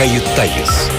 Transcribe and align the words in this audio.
kayıttayız. 0.00 0.90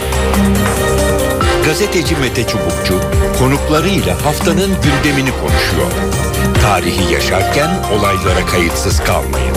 Gazeteci 1.65 2.15
Mete 2.15 2.47
Çubukçu 2.47 2.99
konuklarıyla 3.39 4.25
haftanın 4.25 4.69
gündemini 4.83 5.31
konuşuyor. 5.31 5.91
Tarihi 6.61 7.13
yaşarken 7.13 7.69
olaylara 7.93 8.45
kayıtsız 8.45 9.03
kalmayın. 9.03 9.55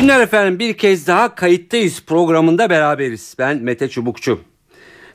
Günler 0.00 0.20
efendim 0.20 0.58
bir 0.58 0.74
kez 0.74 1.06
daha 1.06 1.34
kayıttayız 1.34 2.02
programında 2.06 2.70
beraberiz. 2.70 3.34
Ben 3.38 3.56
Mete 3.56 3.88
Çubukçu. 3.88 4.40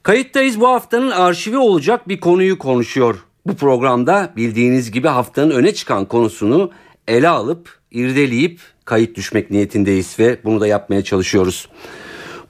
Kayıttayız 0.03 0.59
bu 0.59 0.67
haftanın 0.67 1.11
arşivi 1.11 1.57
olacak 1.57 2.07
bir 2.07 2.19
konuyu 2.19 2.57
konuşuyor. 2.57 3.25
Bu 3.45 3.55
programda 3.55 4.33
bildiğiniz 4.35 4.91
gibi 4.91 5.07
haftanın 5.07 5.51
öne 5.51 5.73
çıkan 5.73 6.05
konusunu 6.05 6.71
ele 7.07 7.29
alıp 7.29 7.80
irdeleyip 7.91 8.59
kayıt 8.85 9.15
düşmek 9.15 9.51
niyetindeyiz 9.51 10.19
ve 10.19 10.37
bunu 10.43 10.61
da 10.61 10.67
yapmaya 10.67 11.03
çalışıyoruz. 11.03 11.69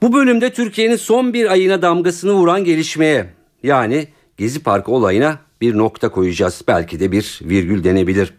Bu 0.02 0.12
bölümde 0.12 0.52
Türkiye'nin 0.52 0.96
son 0.96 1.32
bir 1.32 1.52
ayına 1.52 1.82
damgasını 1.82 2.32
vuran 2.32 2.64
gelişmeye 2.64 3.26
yani 3.62 4.08
Gezi 4.36 4.62
Parkı 4.62 4.92
olayına 4.92 5.38
bir 5.60 5.78
nokta 5.78 6.08
koyacağız. 6.08 6.62
Belki 6.68 7.00
de 7.00 7.12
bir 7.12 7.40
virgül 7.42 7.84
denebilir. 7.84 8.34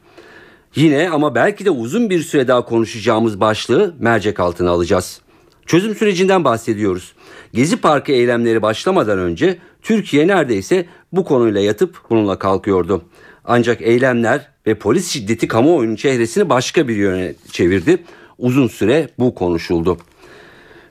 Yine 0.76 1.10
ama 1.10 1.36
belki 1.36 1.66
de 1.66 1.70
uzun 1.70 2.10
bir 2.10 2.22
süre 2.22 2.48
daha 2.48 2.66
konuşacağımız 2.66 3.40
başlığı 3.40 3.96
mercek 4.00 4.40
altına 4.40 4.70
alacağız. 4.70 5.22
Çözüm 5.66 5.96
sürecinden 5.96 6.44
bahsediyoruz. 6.44 7.14
Gezi 7.54 7.78
Parkı 7.78 8.12
eylemleri 8.12 8.62
başlamadan 8.62 9.20
önce 9.20 9.58
Türkiye 9.82 10.28
neredeyse 10.28 10.86
bu 11.12 11.24
konuyla 11.24 11.62
yatıp 11.62 11.98
bununla 12.10 12.40
kalkıyordu. 12.40 13.06
Ancak 13.46 13.82
eylemler 13.82 14.53
ve 14.68 14.76
polis 14.76 15.12
şiddeti 15.12 15.48
kamuoyunun 15.48 15.96
çehresini 15.96 16.50
başka 16.50 16.88
bir 16.88 16.96
yöne 16.96 17.34
çevirdi. 17.52 18.04
Uzun 18.38 18.68
süre 18.68 19.10
bu 19.20 19.36
konuşuldu. 19.36 19.98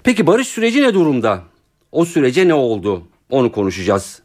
Peki 0.03 0.27
barış 0.27 0.49
süreci 0.49 0.83
ne 0.83 0.95
durumda? 0.95 1.43
O 1.93 2.05
sürece 2.05 2.49
ne 2.49 2.55
oldu? 2.55 3.03
Onu 3.31 3.53
konuşacağız. 3.53 4.23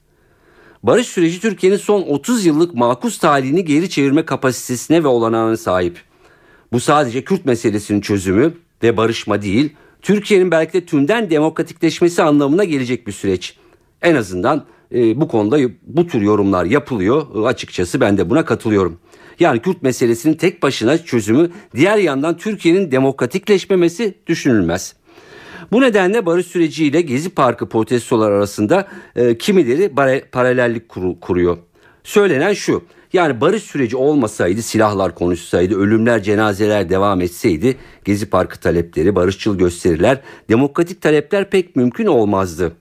Barış 0.84 1.08
süreci 1.08 1.42
Türkiye'nin 1.42 1.78
son 1.78 2.02
30 2.02 2.46
yıllık 2.46 2.76
makus 2.76 3.18
talihini 3.18 3.66
geri 3.66 3.90
çevirme 3.90 4.26
kapasitesine 4.26 5.04
ve 5.04 5.08
olanağına 5.08 5.58
sahip. 5.58 6.02
Bu 6.72 6.80
sadece 6.80 7.24
Kürt 7.24 7.46
meselesinin 7.46 8.02
çözümü 8.02 8.54
ve 8.84 8.98
barışma 8.98 9.42
değil, 9.42 9.76
Türkiye'nin 10.02 10.52
belki 10.52 10.74
de 10.74 10.86
tümden 10.86 11.30
demokratikleşmesi 11.30 12.24
anlamına 12.24 12.64
gelecek 12.64 13.08
bir 13.08 13.12
süreç. 13.12 13.58
En 14.02 14.16
azından 14.16 14.66
e, 14.96 15.22
bu 15.22 15.28
konuda 15.28 15.58
bu 15.84 16.08
tür 16.08 16.22
yorumlar 16.22 16.66
yapılıyor. 16.66 17.26
E, 17.36 17.48
açıkçası 17.48 18.02
ben 18.02 18.18
de 18.18 18.30
buna 18.30 18.46
katılıyorum. 18.46 19.00
Yani 19.40 19.62
Kürt 19.62 19.84
meselesinin 19.84 20.34
tek 20.34 20.64
başına 20.64 20.98
çözümü 20.98 21.50
diğer 21.76 21.98
yandan 21.98 22.38
Türkiye'nin 22.38 22.92
demokratikleşmemesi 22.92 24.14
düşünülmez. 24.28 24.96
Bu 25.72 25.82
nedenle 25.82 26.26
barış 26.26 26.48
süreciyle 26.48 27.02
Gezi 27.02 27.30
Parkı 27.30 27.70
protestolar 27.70 28.32
arasında 28.32 28.88
e, 29.16 29.38
kimileri 29.38 29.92
paralellik 30.32 30.90
kur, 30.90 31.20
kuruyor. 31.20 31.58
Söylenen 32.04 32.54
şu. 32.54 32.84
Yani 33.14 33.42
barış 33.42 33.64
süreci 33.64 33.98
olmasaydı, 33.98 34.62
silahlar 34.62 35.16
konuşsaydı, 35.16 35.76
ölümler, 35.76 36.24
cenazeler 36.24 36.90
devam 36.90 37.22
etseydi 37.22 37.78
Gezi 38.06 38.30
Parkı 38.30 38.60
talepleri, 38.60 39.16
barışçıl 39.16 39.58
gösteriler, 39.58 40.22
demokratik 40.50 41.02
talepler 41.02 41.50
pek 41.50 41.76
mümkün 41.76 42.06
olmazdı. 42.06 42.72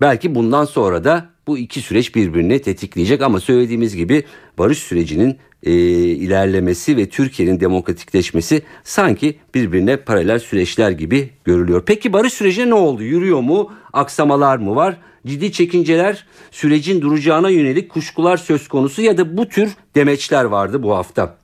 Belki 0.00 0.34
bundan 0.34 0.64
sonra 0.64 1.04
da 1.04 1.35
bu 1.46 1.58
iki 1.58 1.80
süreç 1.80 2.14
birbirini 2.14 2.62
tetikleyecek 2.62 3.22
ama 3.22 3.40
söylediğimiz 3.40 3.96
gibi 3.96 4.24
barış 4.58 4.78
sürecinin 4.78 5.38
e, 5.62 5.72
ilerlemesi 5.98 6.96
ve 6.96 7.08
Türkiye'nin 7.08 7.60
demokratikleşmesi 7.60 8.62
sanki 8.84 9.38
birbirine 9.54 9.96
paralel 9.96 10.38
süreçler 10.38 10.90
gibi 10.90 11.30
görülüyor. 11.44 11.82
Peki 11.86 12.12
barış 12.12 12.32
sürecine 12.32 12.70
ne 12.70 12.74
oldu? 12.74 13.02
Yürüyor 13.02 13.40
mu? 13.40 13.72
Aksamalar 13.92 14.56
mı 14.56 14.76
var? 14.76 14.96
Ciddi 15.26 15.52
çekinceler, 15.52 16.26
sürecin 16.50 17.00
duracağına 17.00 17.50
yönelik 17.50 17.90
kuşkular 17.90 18.36
söz 18.36 18.68
konusu 18.68 19.02
ya 19.02 19.18
da 19.18 19.36
bu 19.36 19.48
tür 19.48 19.70
demeçler 19.94 20.44
vardı 20.44 20.82
bu 20.82 20.96
hafta. 20.96 21.36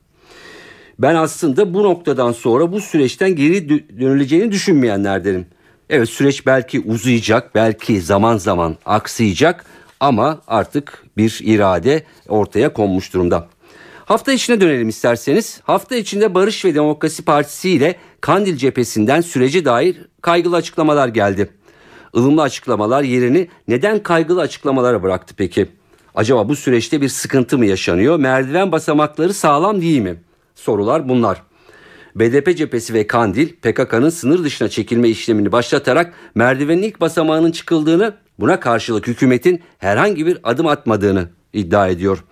Ben 0.99 1.15
aslında 1.15 1.75
bu 1.75 1.83
noktadan 1.83 2.33
sonra 2.33 2.73
bu 2.73 2.81
süreçten 2.81 3.37
geri 3.37 3.69
dönüleceğini 4.01 4.53
düşünmeyenlerdenim. 4.53 5.47
Evet 5.91 6.09
süreç 6.09 6.47
belki 6.47 6.81
uzayacak, 6.81 7.55
belki 7.55 8.01
zaman 8.01 8.37
zaman 8.37 8.77
aksayacak 8.85 9.65
ama 10.03 10.41
artık 10.47 11.05
bir 11.17 11.41
irade 11.43 12.03
ortaya 12.29 12.73
konmuş 12.73 13.15
durumda. 13.15 13.49
Hafta 14.05 14.33
içine 14.33 14.61
dönelim 14.61 14.89
isterseniz. 14.89 15.61
Hafta 15.65 15.97
içinde 15.97 16.35
Barış 16.35 16.65
ve 16.65 16.75
Demokrasi 16.75 17.25
Partisi 17.25 17.71
ile 17.71 17.97
Kandil 18.21 18.57
cephesinden 18.57 19.21
sürece 19.21 19.65
dair 19.65 19.97
kaygılı 20.21 20.57
açıklamalar 20.57 21.09
geldi. 21.09 21.51
Ilımlı 22.15 22.43
açıklamalar 22.43 23.03
yerini 23.03 23.49
neden 23.69 24.03
kaygılı 24.03 24.41
açıklamalara 24.41 25.03
bıraktı 25.03 25.35
peki? 25.37 25.69
Acaba 26.15 26.49
bu 26.49 26.57
süreçte 26.57 27.01
bir 27.01 27.09
sıkıntı 27.09 27.59
mı 27.59 27.67
yaşanıyor? 27.67 28.19
Merdiven 28.19 28.73
basamakları 28.73 29.35
sağlam 29.35 29.81
değil 29.81 30.01
mi? 30.01 30.17
Sorular 30.55 31.09
bunlar. 31.09 31.43
BDP 32.17 32.57
cephesi 32.57 32.95
ve 32.95 33.07
Kandil 33.07 33.49
PKK'nın 33.49 34.11
sınır 34.11 34.45
dışına 34.45 34.69
çekilme 34.69 35.09
işlemini 35.09 35.53
başlatarak 35.53 36.15
merdivenin 36.35 36.83
ilk 36.83 37.01
basamağının 37.01 37.53
çıkıldığını 37.53 38.22
buna 38.39 38.61
karşılık 38.61 39.07
hükümetin 39.07 39.63
herhangi 39.79 40.27
bir 40.27 40.39
adım 40.43 40.67
atmadığını 40.67 41.29
iddia 41.53 41.89
ediyor 41.89 42.25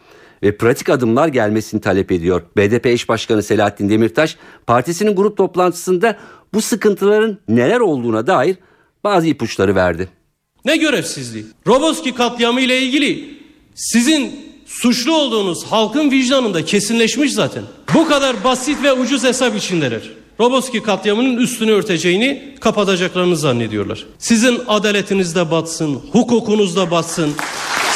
ve 0.43 0.57
pratik 0.57 0.89
adımlar 0.89 1.29
gelmesini 1.29 1.81
talep 1.81 2.13
ediyor. 2.13 2.43
BDP 2.57 2.87
eş 2.87 3.09
başkanı 3.09 3.43
Selahattin 3.43 3.89
Demirtaş 3.89 4.37
partisinin 4.67 5.17
grup 5.17 5.37
toplantısında 5.37 6.19
bu 6.55 6.63
sıkıntıların 6.63 7.39
neler 7.49 7.81
olduğuna 7.81 8.27
dair 8.27 8.57
bazı 9.05 9.27
ipuçları 9.27 9.75
verdi. 9.75 10.09
Ne 10.65 10.77
görevsizliği? 10.77 11.47
Roboski 11.67 12.15
katliamı 12.15 12.61
ile 12.61 12.83
ilgili 12.83 13.39
sizin 13.75 14.51
suçlu 14.67 15.15
olduğunuz 15.15 15.65
halkın 15.65 16.11
vicdanında 16.11 16.65
kesinleşmiş 16.65 17.33
zaten. 17.33 17.63
Bu 17.95 18.09
kadar 18.09 18.45
basit 18.45 18.83
ve 18.83 18.93
ucuz 18.93 19.25
hesap 19.25 19.57
içindeler. 19.57 20.20
Roboski 20.41 20.83
katliamının 20.83 21.37
üstünü 21.37 21.73
örteceğini 21.73 22.55
kapatacaklarını 22.61 23.37
zannediyorlar. 23.37 24.07
Sizin 24.19 24.61
adaletiniz 24.69 25.35
de 25.35 25.51
batsın, 25.51 26.01
hukukunuz 26.13 26.77
da 26.77 26.91
batsın, 26.91 27.33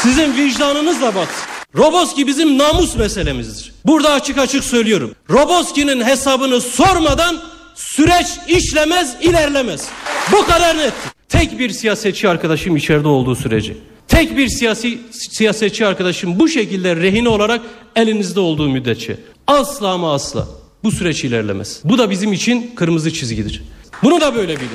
sizin 0.02 0.36
vicdanınız 0.36 1.00
da 1.00 1.14
batsın. 1.14 1.48
Roboski 1.76 2.26
bizim 2.26 2.58
namus 2.58 2.96
meselemizdir. 2.96 3.74
Burada 3.86 4.12
açık 4.12 4.38
açık 4.38 4.64
söylüyorum. 4.64 5.14
Roboski'nin 5.30 6.04
hesabını 6.04 6.60
sormadan 6.60 7.40
süreç 7.74 8.26
işlemez, 8.48 9.16
ilerlemez. 9.22 9.88
Bu 10.32 10.46
kadar 10.46 10.78
net. 10.78 10.92
Tek 11.28 11.58
bir 11.58 11.70
siyasetçi 11.70 12.28
arkadaşım 12.28 12.76
içeride 12.76 13.08
olduğu 13.08 13.36
sürece 13.36 13.76
Tek 14.08 14.36
bir 14.36 14.48
siyasi 14.48 14.98
siyasetçi 15.10 15.86
arkadaşım 15.86 16.38
bu 16.38 16.48
şekilde 16.48 16.96
rehin 16.96 17.24
olarak 17.24 17.60
elinizde 17.96 18.40
olduğu 18.40 18.68
müddetçe 18.68 19.16
asla 19.46 19.88
ama 19.88 20.14
asla 20.14 20.46
bu 20.84 20.90
süreç 20.90 21.24
ilerlemez. 21.24 21.80
Bu 21.84 21.98
da 21.98 22.10
bizim 22.10 22.32
için 22.32 22.72
kırmızı 22.76 23.12
çizgidir. 23.12 23.62
Bunu 24.02 24.20
da 24.20 24.34
böyle 24.34 24.56
bilin. 24.56 24.68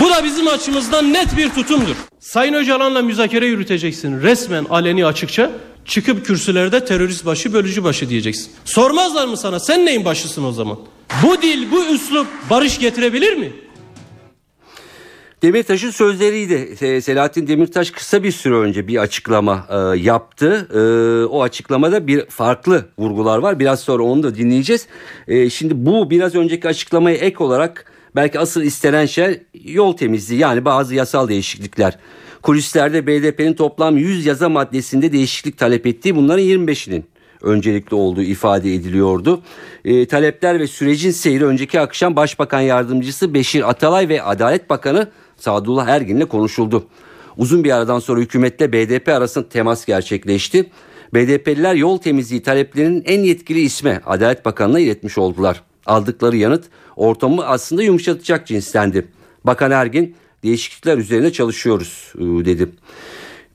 Bu 0.00 0.10
da 0.10 0.24
bizim 0.24 0.48
açımızdan 0.48 1.12
net 1.12 1.36
bir 1.36 1.50
tutumdur. 1.50 1.96
Sayın 2.20 2.54
Öcalan'la 2.54 3.02
müzakere 3.02 3.46
yürüteceksin. 3.46 4.22
Resmen 4.22 4.64
aleni 4.64 5.06
açıkça 5.06 5.50
çıkıp 5.84 6.26
kürsülerde 6.26 6.84
terörist 6.84 7.26
başı 7.26 7.52
bölücü 7.52 7.84
başı 7.84 8.08
diyeceksin. 8.08 8.52
Sormazlar 8.64 9.26
mı 9.26 9.36
sana 9.36 9.60
sen 9.60 9.86
neyin 9.86 10.04
başısın 10.04 10.44
o 10.44 10.52
zaman? 10.52 10.78
Bu 11.22 11.42
dil 11.42 11.70
bu 11.70 11.84
üslup 11.84 12.26
barış 12.50 12.78
getirebilir 12.78 13.36
mi? 13.36 13.52
Demirtaş'ın 15.44 15.90
sözleriydi. 15.90 16.76
Selahattin 17.02 17.46
Demirtaş 17.46 17.90
kısa 17.90 18.22
bir 18.22 18.30
süre 18.30 18.54
önce 18.54 18.88
bir 18.88 18.96
açıklama 18.96 19.66
e, 19.70 19.98
yaptı. 19.98 20.68
E, 20.74 20.80
o 21.24 21.42
açıklamada 21.42 22.06
bir 22.06 22.26
farklı 22.26 22.84
vurgular 22.98 23.38
var. 23.38 23.58
Biraz 23.58 23.80
sonra 23.80 24.02
onu 24.02 24.22
da 24.22 24.34
dinleyeceğiz. 24.34 24.86
E, 25.28 25.50
şimdi 25.50 25.86
bu 25.86 26.10
biraz 26.10 26.34
önceki 26.34 26.68
açıklamaya 26.68 27.16
ek 27.16 27.44
olarak 27.44 27.92
belki 28.16 28.38
asıl 28.38 28.62
istenen 28.62 29.06
şey 29.06 29.42
yol 29.64 29.96
temizliği 29.96 30.40
yani 30.40 30.64
bazı 30.64 30.94
yasal 30.94 31.28
değişiklikler. 31.28 31.98
Kulislerde 32.42 33.06
BDP'nin 33.06 33.54
toplam 33.54 33.96
100 33.96 34.26
yasa 34.26 34.48
maddesinde 34.48 35.12
değişiklik 35.12 35.58
talep 35.58 35.86
ettiği 35.86 36.16
bunların 36.16 36.44
25'inin 36.44 37.04
öncelikli 37.42 37.94
olduğu 37.94 38.22
ifade 38.22 38.74
ediliyordu. 38.74 39.42
E, 39.84 40.06
talepler 40.06 40.60
ve 40.60 40.66
sürecin 40.66 41.10
seyri 41.10 41.44
önceki 41.44 41.80
akşam 41.80 42.16
Başbakan 42.16 42.60
Yardımcısı 42.60 43.34
Beşir 43.34 43.70
Atalay 43.70 44.08
ve 44.08 44.22
Adalet 44.22 44.70
Bakanı 44.70 45.08
Sadullah 45.44 45.88
Ergin'le 45.88 46.26
konuşuldu. 46.26 46.86
Uzun 47.36 47.64
bir 47.64 47.70
aradan 47.70 47.98
sonra 47.98 48.20
hükümetle 48.20 48.72
BDP 48.72 49.08
arasında 49.08 49.48
temas 49.48 49.84
gerçekleşti. 49.84 50.70
BDP'liler 51.14 51.74
yol 51.74 51.98
temizliği 51.98 52.42
taleplerinin 52.42 53.02
en 53.06 53.20
yetkili 53.20 53.60
isme 53.60 54.00
Adalet 54.06 54.44
Bakanı'na 54.44 54.80
iletmiş 54.80 55.18
oldular. 55.18 55.62
Aldıkları 55.86 56.36
yanıt 56.36 56.64
ortamı 56.96 57.46
aslında 57.46 57.82
yumuşatacak 57.82 58.46
cinstendi. 58.46 59.08
Bakan 59.44 59.70
Ergin 59.70 60.16
değişiklikler 60.42 60.98
üzerine 60.98 61.32
çalışıyoruz 61.32 62.12
ıı, 62.20 62.44
dedi. 62.44 62.68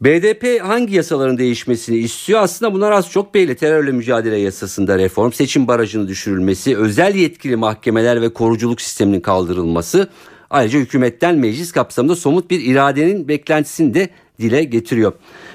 BDP 0.02 0.62
hangi 0.62 0.96
yasaların 0.96 1.38
değişmesini 1.38 1.98
istiyor? 1.98 2.40
Aslında 2.42 2.74
bunlar 2.74 2.92
az 2.92 3.12
çok 3.12 3.34
belli. 3.34 3.56
Terörle 3.56 3.92
mücadele 3.92 4.38
yasasında 4.38 4.98
reform, 4.98 5.32
seçim 5.32 5.68
barajının 5.68 6.08
düşürülmesi, 6.08 6.78
özel 6.78 7.16
yetkili 7.16 7.56
mahkemeler 7.56 8.22
ve 8.22 8.34
koruculuk 8.34 8.82
sisteminin 8.82 9.22
kaldırılması, 9.22 10.10
ayrıca 10.50 10.80
hükümetten 10.80 11.38
meclis 11.38 11.72
kapsamında 11.72 12.16
somut 12.16 12.52
bir 12.52 12.62
iradenin 12.62 13.28
beklentisini 13.28 13.94
de 13.94 14.10
dile 14.40 14.64
getiriyor. 14.64 15.14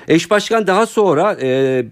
Eş 0.08 0.31
başkan 0.31 0.67
daha 0.67 0.87
sonra 0.87 1.37
e, 1.43 1.85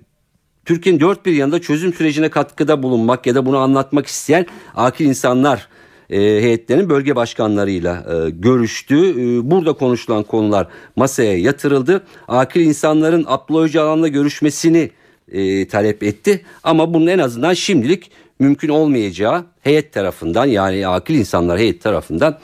Türkiye'nin 0.64 1.00
dört 1.00 1.26
bir 1.26 1.32
yanında 1.32 1.60
çözüm 1.60 1.94
sürecine 1.94 2.28
katkıda 2.28 2.82
bulunmak 2.82 3.26
ya 3.26 3.34
da 3.34 3.46
bunu 3.46 3.58
anlatmak 3.58 4.06
isteyen 4.06 4.46
akil 4.75 5.04
insanlar 5.04 5.69
e, 6.10 6.19
heyetlerinin 6.20 6.90
bölge 6.90 7.16
başkanlarıyla 7.16 8.06
e, 8.08 8.31
görüştü. 8.31 9.10
E, 9.10 9.50
burada 9.50 9.72
konuşulan 9.72 10.22
konular 10.22 10.69
masaya 10.96 11.38
yatırıldı. 11.38 12.04
Akil 12.28 12.60
insanların 12.60 13.25
Abdullah 13.28 13.62
Öcalan'la 13.62 14.08
görüşmesini 14.08 14.90
e, 15.32 15.69
talep 15.69 16.02
etti. 16.02 16.44
Ama 16.62 16.94
bunun 16.94 17.06
en 17.06 17.19
azından 17.19 17.54
şimdilik 17.54 18.10
mümkün 18.38 18.69
olmayacağı 18.69 19.44
heyet 19.60 19.93
tarafından 19.93 20.46
yani 20.46 20.87
akil 20.87 21.14
insanlar 21.14 21.58
heyet 21.58 21.82
tarafından 21.82 22.38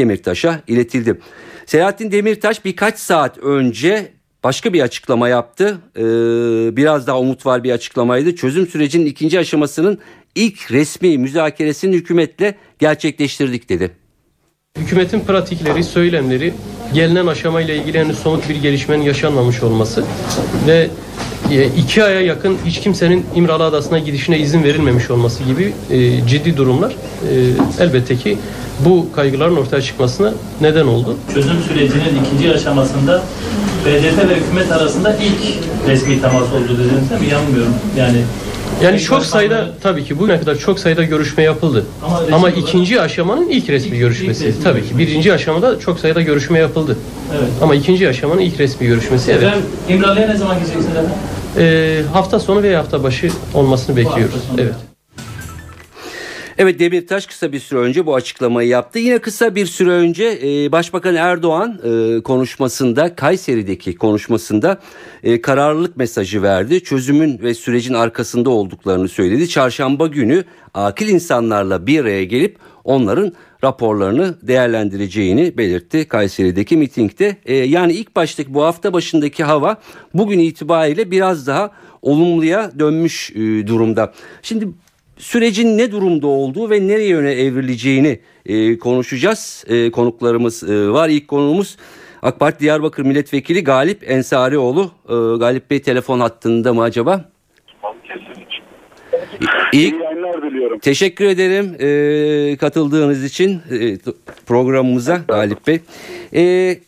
Demirtaş'a 0.00 0.60
iletildi. 0.66 1.20
Selahattin 1.66 2.12
Demirtaş 2.12 2.64
birkaç 2.64 2.98
saat 2.98 3.38
önce 3.38 4.12
başka 4.44 4.72
bir 4.72 4.80
açıklama 4.80 5.28
yaptı. 5.28 5.78
Ee, 5.96 6.02
biraz 6.76 7.06
daha 7.06 7.20
umut 7.20 7.46
var 7.46 7.64
bir 7.64 7.70
açıklamaydı. 7.70 8.36
Çözüm 8.36 8.66
sürecinin 8.66 9.06
ikinci 9.06 9.38
aşamasının 9.38 9.98
ilk 10.34 10.72
resmi 10.72 11.18
müzakeresini 11.18 11.96
hükümetle 11.96 12.54
gerçekleştirdik 12.78 13.68
dedi. 13.68 13.90
Hükümetin 14.78 15.20
pratikleri, 15.20 15.84
söylemleri 15.84 16.54
gelinen 16.94 17.26
aşamayla 17.26 17.74
ilgili 17.74 17.98
henüz 17.98 18.18
somut 18.18 18.48
bir 18.48 18.56
gelişmenin 18.56 19.02
yaşanmamış 19.02 19.62
olması 19.62 20.04
ve 20.66 20.90
iki 21.50 22.04
aya 22.04 22.20
yakın 22.20 22.58
hiç 22.66 22.80
kimsenin 22.80 23.26
İmralı 23.34 23.64
Adası'na 23.64 23.98
gidişine 23.98 24.38
izin 24.38 24.64
verilmemiş 24.64 25.10
olması 25.10 25.42
gibi 25.42 25.72
e, 25.90 26.26
ciddi 26.26 26.56
durumlar 26.56 26.90
e, 26.90 27.84
elbette 27.84 28.16
ki 28.16 28.38
bu 28.84 29.06
kaygıların 29.12 29.56
ortaya 29.56 29.82
çıkmasına 29.82 30.32
neden 30.60 30.86
oldu. 30.86 31.16
Çözüm 31.34 31.56
sürecinin 31.68 32.24
ikinci 32.24 32.54
aşamasında 32.54 33.22
BDP 33.86 34.30
ve 34.30 34.36
hükümet 34.36 34.72
arasında 34.72 35.16
ilk 35.16 35.54
resmi 35.88 36.20
temas 36.20 36.52
oldu 36.52 36.78
dediniz 36.78 37.10
değil 37.10 37.20
mi? 37.20 37.28
Yanmıyorum. 37.32 37.74
Yani 37.98 38.18
yani 38.82 39.00
çok 39.00 39.26
sayıda 39.26 39.68
tabii 39.82 40.04
ki 40.04 40.18
bugüne 40.18 40.40
kadar 40.40 40.56
çok 40.56 40.78
sayıda 40.78 41.02
görüşme 41.04 41.42
yapıldı. 41.42 41.86
Ama, 42.06 42.20
Ama 42.32 42.50
ikinci 42.50 43.00
aşamanın 43.00 43.48
ilk 43.48 43.68
resmi 43.68 43.90
ilk, 43.90 43.98
görüşmesi. 43.98 44.44
Ilk 44.44 44.48
resmi 44.48 44.64
tabii 44.64 44.88
ki 44.88 44.98
birinci 44.98 45.32
aşamada 45.32 45.78
çok 45.78 46.00
sayıda 46.00 46.20
görüşme 46.20 46.58
yapıldı. 46.58 46.96
Evet. 47.32 47.48
Ama 47.62 47.74
ikinci 47.74 48.08
aşamanın 48.08 48.40
ilk 48.40 48.60
resmi 48.60 48.86
görüşmesi 48.86 49.30
efendim, 49.30 49.58
evet. 49.58 49.96
İmralı'ya 49.96 50.28
ne 50.28 50.36
zaman 50.36 50.54
gideceksiniz 50.54 50.86
efendim? 50.86 51.10
Ee, 51.58 52.02
hafta 52.12 52.40
sonu 52.40 52.62
veya 52.62 52.78
hafta 52.80 53.02
başı 53.02 53.30
olmasını 53.54 53.96
bekliyoruz. 53.96 54.42
Evet. 54.58 54.74
Evet 56.58 56.78
Demirtaş 56.78 57.26
kısa 57.26 57.52
bir 57.52 57.60
süre 57.60 57.78
önce 57.78 58.06
bu 58.06 58.14
açıklamayı 58.14 58.68
yaptı. 58.68 58.98
Yine 58.98 59.18
kısa 59.18 59.54
bir 59.54 59.66
süre 59.66 59.90
önce 59.90 60.38
e, 60.42 60.72
Başbakan 60.72 61.14
Erdoğan 61.14 61.80
e, 61.84 62.22
konuşmasında 62.22 63.14
Kayseri'deki 63.14 63.94
konuşmasında 63.94 64.80
e, 65.22 65.40
kararlılık 65.40 65.96
mesajı 65.96 66.42
verdi. 66.42 66.82
Çözümün 66.82 67.38
ve 67.42 67.54
sürecin 67.54 67.94
arkasında 67.94 68.50
olduklarını 68.50 69.08
söyledi. 69.08 69.48
Çarşamba 69.48 70.06
günü 70.06 70.44
akil 70.74 71.08
insanlarla 71.08 71.86
bir 71.86 72.00
araya 72.00 72.24
gelip 72.24 72.56
onların 72.84 73.32
raporlarını 73.64 74.34
değerlendireceğini 74.42 75.58
belirtti 75.58 76.08
Kayseri'deki 76.08 76.76
mitingde. 76.76 77.36
E, 77.46 77.54
yani 77.54 77.92
ilk 77.92 78.16
baştaki 78.16 78.54
bu 78.54 78.64
hafta 78.64 78.92
başındaki 78.92 79.44
hava 79.44 79.76
bugün 80.14 80.38
itibariyle 80.38 81.10
biraz 81.10 81.46
daha 81.46 81.70
olumluya 82.02 82.70
dönmüş 82.78 83.30
e, 83.30 83.66
durumda. 83.66 84.12
Şimdi 84.42 84.68
sürecin 85.18 85.78
ne 85.78 85.92
durumda 85.92 86.26
olduğu 86.26 86.70
ve 86.70 86.88
nereye 86.88 87.08
yöne 87.08 87.32
evrileceğini 87.32 88.20
e, 88.46 88.78
konuşacağız. 88.78 89.64
E, 89.68 89.90
konuklarımız 89.90 90.62
e, 90.70 90.88
var. 90.88 91.08
İlk 91.08 91.28
konuğumuz 91.28 91.76
AK 92.22 92.40
Parti 92.40 92.60
Diyarbakır 92.60 93.02
Milletvekili 93.02 93.64
Galip 93.64 94.10
Ensarioğlu. 94.10 94.90
E, 95.08 95.14
Galip 95.38 95.70
Bey 95.70 95.82
telefon 95.82 96.20
hattında 96.20 96.74
mı 96.74 96.82
acaba? 96.82 97.30
İyi, 99.72 99.80
İyi 99.80 100.02
yayınlar 100.02 100.42
diliyorum. 100.42 100.78
Teşekkür 100.78 101.24
ederim 101.24 101.76
e, 101.80 102.56
katıldığınız 102.56 103.24
için 103.24 103.60
e, 103.70 103.98
programımıza 104.46 105.20
Galip 105.28 105.66
Bey. 105.66 105.80
E, 106.34 106.78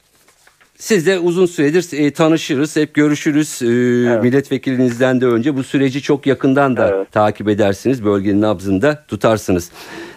Sizle 0.82 1.18
uzun 1.18 1.46
süredir 1.46 1.98
e, 1.98 2.10
tanışırız, 2.10 2.76
hep 2.76 2.94
görüşürüz. 2.94 3.62
E, 3.62 3.66
evet. 3.66 4.22
Milletvekilinizden 4.22 5.20
de 5.20 5.26
önce 5.26 5.56
bu 5.56 5.62
süreci 5.62 6.02
çok 6.02 6.26
yakından 6.26 6.76
da 6.76 6.88
evet. 6.94 7.12
takip 7.12 7.48
edersiniz. 7.48 8.04
Bölgenin 8.04 8.40
nabzında 8.40 9.04
tutarsınız. 9.08 9.70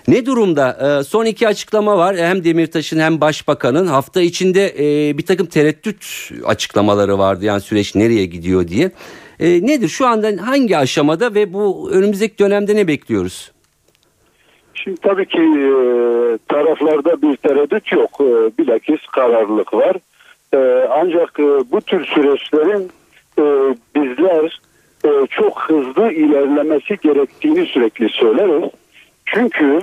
Ne 0.07 0.25
durumda? 0.25 0.99
E, 0.99 1.03
son 1.03 1.25
iki 1.25 1.47
açıklama 1.47 1.97
var. 1.97 2.17
Hem 2.17 2.43
Demirtaş'ın 2.43 2.99
hem 2.99 3.21
Başbakan'ın 3.21 3.87
hafta 3.87 4.21
içinde 4.21 4.75
e, 4.79 5.17
bir 5.17 5.25
takım 5.25 5.47
tereddüt 5.47 6.31
açıklamaları 6.45 7.17
vardı. 7.17 7.45
Yani 7.45 7.61
süreç 7.61 7.95
nereye 7.95 8.25
gidiyor 8.25 8.67
diye. 8.67 8.91
E, 9.39 9.65
nedir? 9.65 9.87
Şu 9.87 10.07
anda 10.07 10.31
hangi 10.45 10.77
aşamada 10.77 11.33
ve 11.33 11.53
bu 11.53 11.89
önümüzdeki 11.91 12.37
dönemde 12.37 12.75
ne 12.75 12.87
bekliyoruz? 12.87 13.51
Şimdi 14.73 15.01
tabii 15.01 15.25
ki 15.25 15.39
e, 15.39 15.67
taraflarda 16.47 17.21
bir 17.21 17.35
tereddüt 17.35 17.91
yok. 17.91 18.21
E, 18.21 18.57
bilakis 18.57 19.01
kararlılık 19.11 19.73
var. 19.73 19.95
Ee, 20.55 20.87
ancak 20.91 21.39
e, 21.39 21.43
bu 21.43 21.81
tür 21.81 22.05
süreçlerin 22.05 22.89
e, 23.39 23.43
bizler 23.95 24.59
e, 25.05 25.27
çok 25.29 25.61
hızlı 25.61 26.11
ilerlemesi 26.11 26.97
gerektiğini 27.03 27.65
sürekli 27.65 28.09
söyleriz. 28.09 28.69
Çünkü 29.25 29.79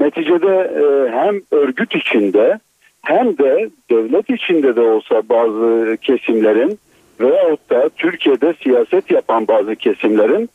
neticede 0.00 0.70
hem 1.12 1.40
örgüt 1.50 1.94
içinde 1.94 2.58
hem 3.02 3.38
de 3.38 3.70
devlet 3.90 4.30
içinde 4.30 4.76
de 4.76 4.80
olsa 4.80 5.22
bazı 5.28 5.96
kesimlerin 6.02 6.78
veyahut 7.20 7.70
da 7.70 7.88
Türkiye'de 7.88 8.54
siyaset 8.62 9.10
yapan 9.10 9.48
bazı 9.48 9.76
kesimlerin 9.76 10.50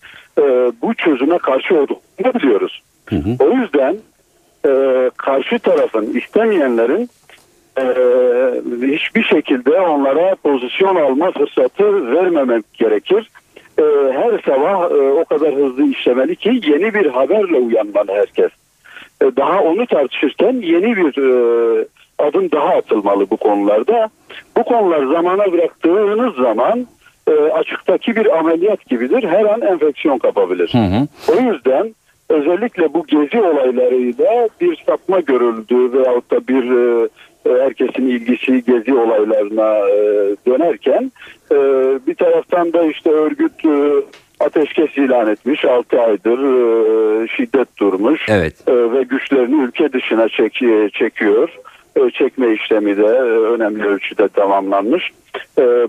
bu 0.81 0.93
çözüme 0.93 1.37
karşı 1.37 1.75
olduğunu 1.75 2.33
biliyoruz. 2.35 2.81
Hı 3.05 3.15
hı. 3.15 3.35
O 3.39 3.51
yüzden 3.51 3.97
karşı 5.17 5.59
tarafın 5.59 6.13
istemeyenlerin 6.13 7.09
e, 7.77 7.83
hiçbir 8.81 9.23
şekilde 9.23 9.79
onlara 9.79 10.35
pozisyon 10.35 10.95
alma 10.95 11.31
fırsatı 11.31 12.11
vermemek 12.11 12.73
gerekir. 12.73 13.29
E, 13.79 13.83
her 14.13 14.41
sabah 14.45 14.91
e, 14.91 14.95
o 14.95 15.25
kadar 15.25 15.55
hızlı 15.55 15.83
işlemeli 15.83 16.35
ki 16.35 16.61
yeni 16.63 16.93
bir 16.93 17.05
haberle 17.05 17.57
uyanmalı 17.57 18.11
herkes. 18.11 18.51
E, 19.21 19.25
daha 19.35 19.61
onu 19.61 19.85
tartışırken 19.85 20.53
yeni 20.53 20.97
bir 20.97 21.17
e, 21.17 21.85
adım 22.23 22.51
daha 22.51 22.69
atılmalı 22.69 23.29
bu 23.29 23.37
konularda. 23.37 24.09
Bu 24.57 24.63
konular 24.63 25.13
zamana 25.13 25.51
bıraktığınız 25.51 26.35
zaman 26.35 26.87
e, 27.27 27.31
açıktaki 27.31 28.15
bir 28.15 28.37
ameliyat 28.37 28.85
gibidir. 28.85 29.23
Her 29.23 29.45
an 29.45 29.61
enfeksiyon 29.61 30.17
kapabilir. 30.17 30.69
Hı 30.73 30.77
hı. 30.77 31.07
O 31.31 31.51
yüzden 31.51 31.95
özellikle 32.29 32.93
bu 32.93 33.05
gezi 33.05 33.41
olaylarıyla 33.41 34.49
bir 34.61 34.83
sapma 34.85 35.19
görüldü 35.19 35.93
veyahut 35.93 36.31
da 36.31 36.47
bir 36.47 36.71
e, 36.71 37.09
e, 37.45 37.49
herkesin 37.49 38.07
ilgisi 38.07 38.63
gezi 38.63 38.93
olaylarına 38.93 39.89
e, 39.89 40.35
dönerken 40.47 41.11
e, 41.51 41.55
bir 42.07 42.15
taraftan 42.15 42.73
da 42.73 42.83
işte 42.83 43.09
örgüt 43.09 43.51
ateşkes 44.39 44.97
ilan 44.97 45.29
etmiş 45.29 45.65
6 45.65 46.01
aydır 46.01 46.39
şiddet 47.27 47.77
durmuş 47.79 48.25
evet. 48.29 48.67
ve 48.67 49.03
güçlerini 49.03 49.63
ülke 49.63 49.93
dışına 49.93 50.29
çek, 50.29 50.53
çekiyor 50.93 51.49
çekme 52.13 52.53
işlemi 52.53 52.97
de 52.97 53.07
önemli 53.53 53.85
ölçüde 53.85 54.27
tamamlanmış. 54.27 55.11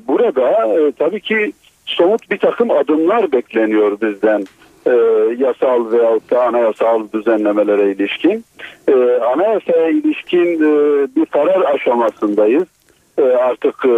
Burada 0.08 0.66
tabii 0.98 1.20
ki 1.20 1.52
somut 1.86 2.30
bir 2.30 2.38
takım 2.38 2.70
adımlar 2.70 3.32
bekleniyor 3.32 4.00
bizden 4.00 4.44
e, 4.86 4.92
yasal 5.38 5.92
veyahut 5.92 6.30
da 6.30 6.44
anayasal 6.44 7.08
düzenlemelere 7.14 7.92
ilişkin. 7.92 8.44
E, 8.88 8.92
anayasaya 9.34 9.88
ilişkin 9.88 10.46
e, 10.46 11.06
bir 11.16 11.26
karar 11.26 11.74
aşamasındayız. 11.74 12.64
E, 13.18 13.22
artık 13.22 13.84
e, 13.84 13.96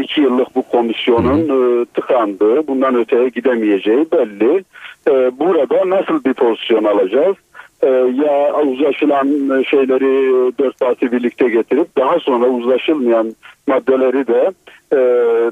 iki 0.00 0.20
yıllık 0.20 0.54
bu 0.54 0.62
komisyonun 0.62 1.40
e, 1.40 1.84
tıkandığı, 1.84 2.66
bundan 2.66 2.94
öteye 2.94 3.28
gidemeyeceği 3.28 4.06
belli. 4.12 4.64
E, 5.08 5.38
burada 5.38 5.90
nasıl 5.90 6.24
bir 6.24 6.34
pozisyon 6.34 6.84
alacağız? 6.84 7.36
E, 7.82 7.86
ya 8.24 8.54
uzlaşılan 8.62 9.62
şeyleri 9.62 10.52
dört 10.58 10.80
parti 10.80 11.12
birlikte 11.12 11.48
getirip 11.48 11.96
daha 11.96 12.18
sonra 12.18 12.46
uzlaşılmayan 12.46 13.34
maddeleri 13.66 14.26
de 14.26 14.52
e, 14.92 14.98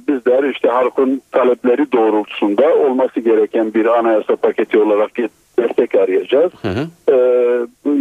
bizler 0.09 0.51
işte 0.51 0.69
halkın 0.69 1.23
talepleri 1.33 1.93
doğrultusunda 1.93 2.77
olması 2.77 3.21
gereken 3.21 3.75
bir 3.75 3.87
anayasa 3.87 4.37
paketi 4.37 4.79
olarak 4.79 5.11
destek 5.59 5.95
arayacağız. 5.95 6.53
Hı 6.63 6.69
hı. 6.69 7.13
E, 7.13 7.17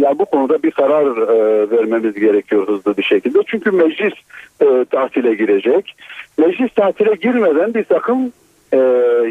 yani 0.04 0.18
bu 0.18 0.24
konuda 0.24 0.62
bir 0.62 0.70
karar 0.70 1.16
e, 1.16 1.70
vermemiz 1.70 2.14
gerekiyor 2.14 2.68
hızlı 2.68 2.96
bir 2.96 3.02
şekilde. 3.02 3.38
Çünkü 3.46 3.70
meclis 3.70 4.14
e, 4.60 4.84
tatile 4.90 5.34
girecek. 5.34 5.94
Meclis 6.38 6.72
tatile 6.74 7.14
girmeden 7.14 7.74
bir 7.74 7.84
takım 7.84 8.32
e, 8.72 8.78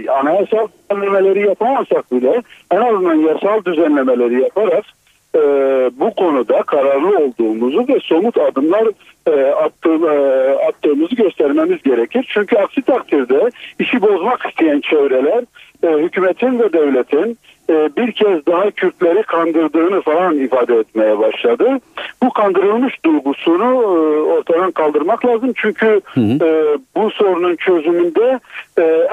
anayasal 0.10 0.68
düzenlemeleri 0.92 1.48
yapamasak 1.48 2.12
bile 2.12 2.44
en 2.72 2.78
azından 2.78 3.16
yasal 3.16 3.66
düzenlemeleri 3.66 4.42
yaparak 4.42 4.84
e, 5.36 5.40
bu 6.00 6.16
konuda 6.16 6.64
kararlı 6.64 7.18
olduğumuzu 7.18 7.86
ve 7.88 8.00
somut 8.00 8.38
adımlar 8.38 8.88
e, 9.28 9.32
attığ, 9.46 9.90
e, 9.90 10.16
attığımızı 10.68 11.16
göstermemiz 11.16 11.84
gerekir. 11.84 12.26
Çünkü 12.34 12.58
aksi 12.58 12.82
takdirde 12.82 13.50
işi 13.80 14.02
bozmak 14.02 14.46
isteyen 14.50 14.82
çevreler 14.82 15.44
e, 15.84 16.04
hükümetin 16.04 16.60
ve 16.60 16.74
devletin 16.74 17.38
bir 17.70 18.12
kez 18.12 18.46
daha 18.46 18.72
Kürtleri 18.72 19.24
kandırdığını 19.24 20.02
falan 20.02 20.38
ifade 20.40 20.76
etmeye 20.76 21.20
başladı. 21.20 21.80
Bu 22.24 22.34
kandırılmış 22.34 23.06
duygusunu 23.06 23.74
ortadan 24.28 24.72
kaldırmak 24.72 25.26
lazım. 25.26 25.54
Çünkü 25.56 26.02
hı 26.06 26.22
hı. 26.22 26.78
Bu 26.96 27.12
sorunun 27.12 27.56
çözümünde 27.56 28.40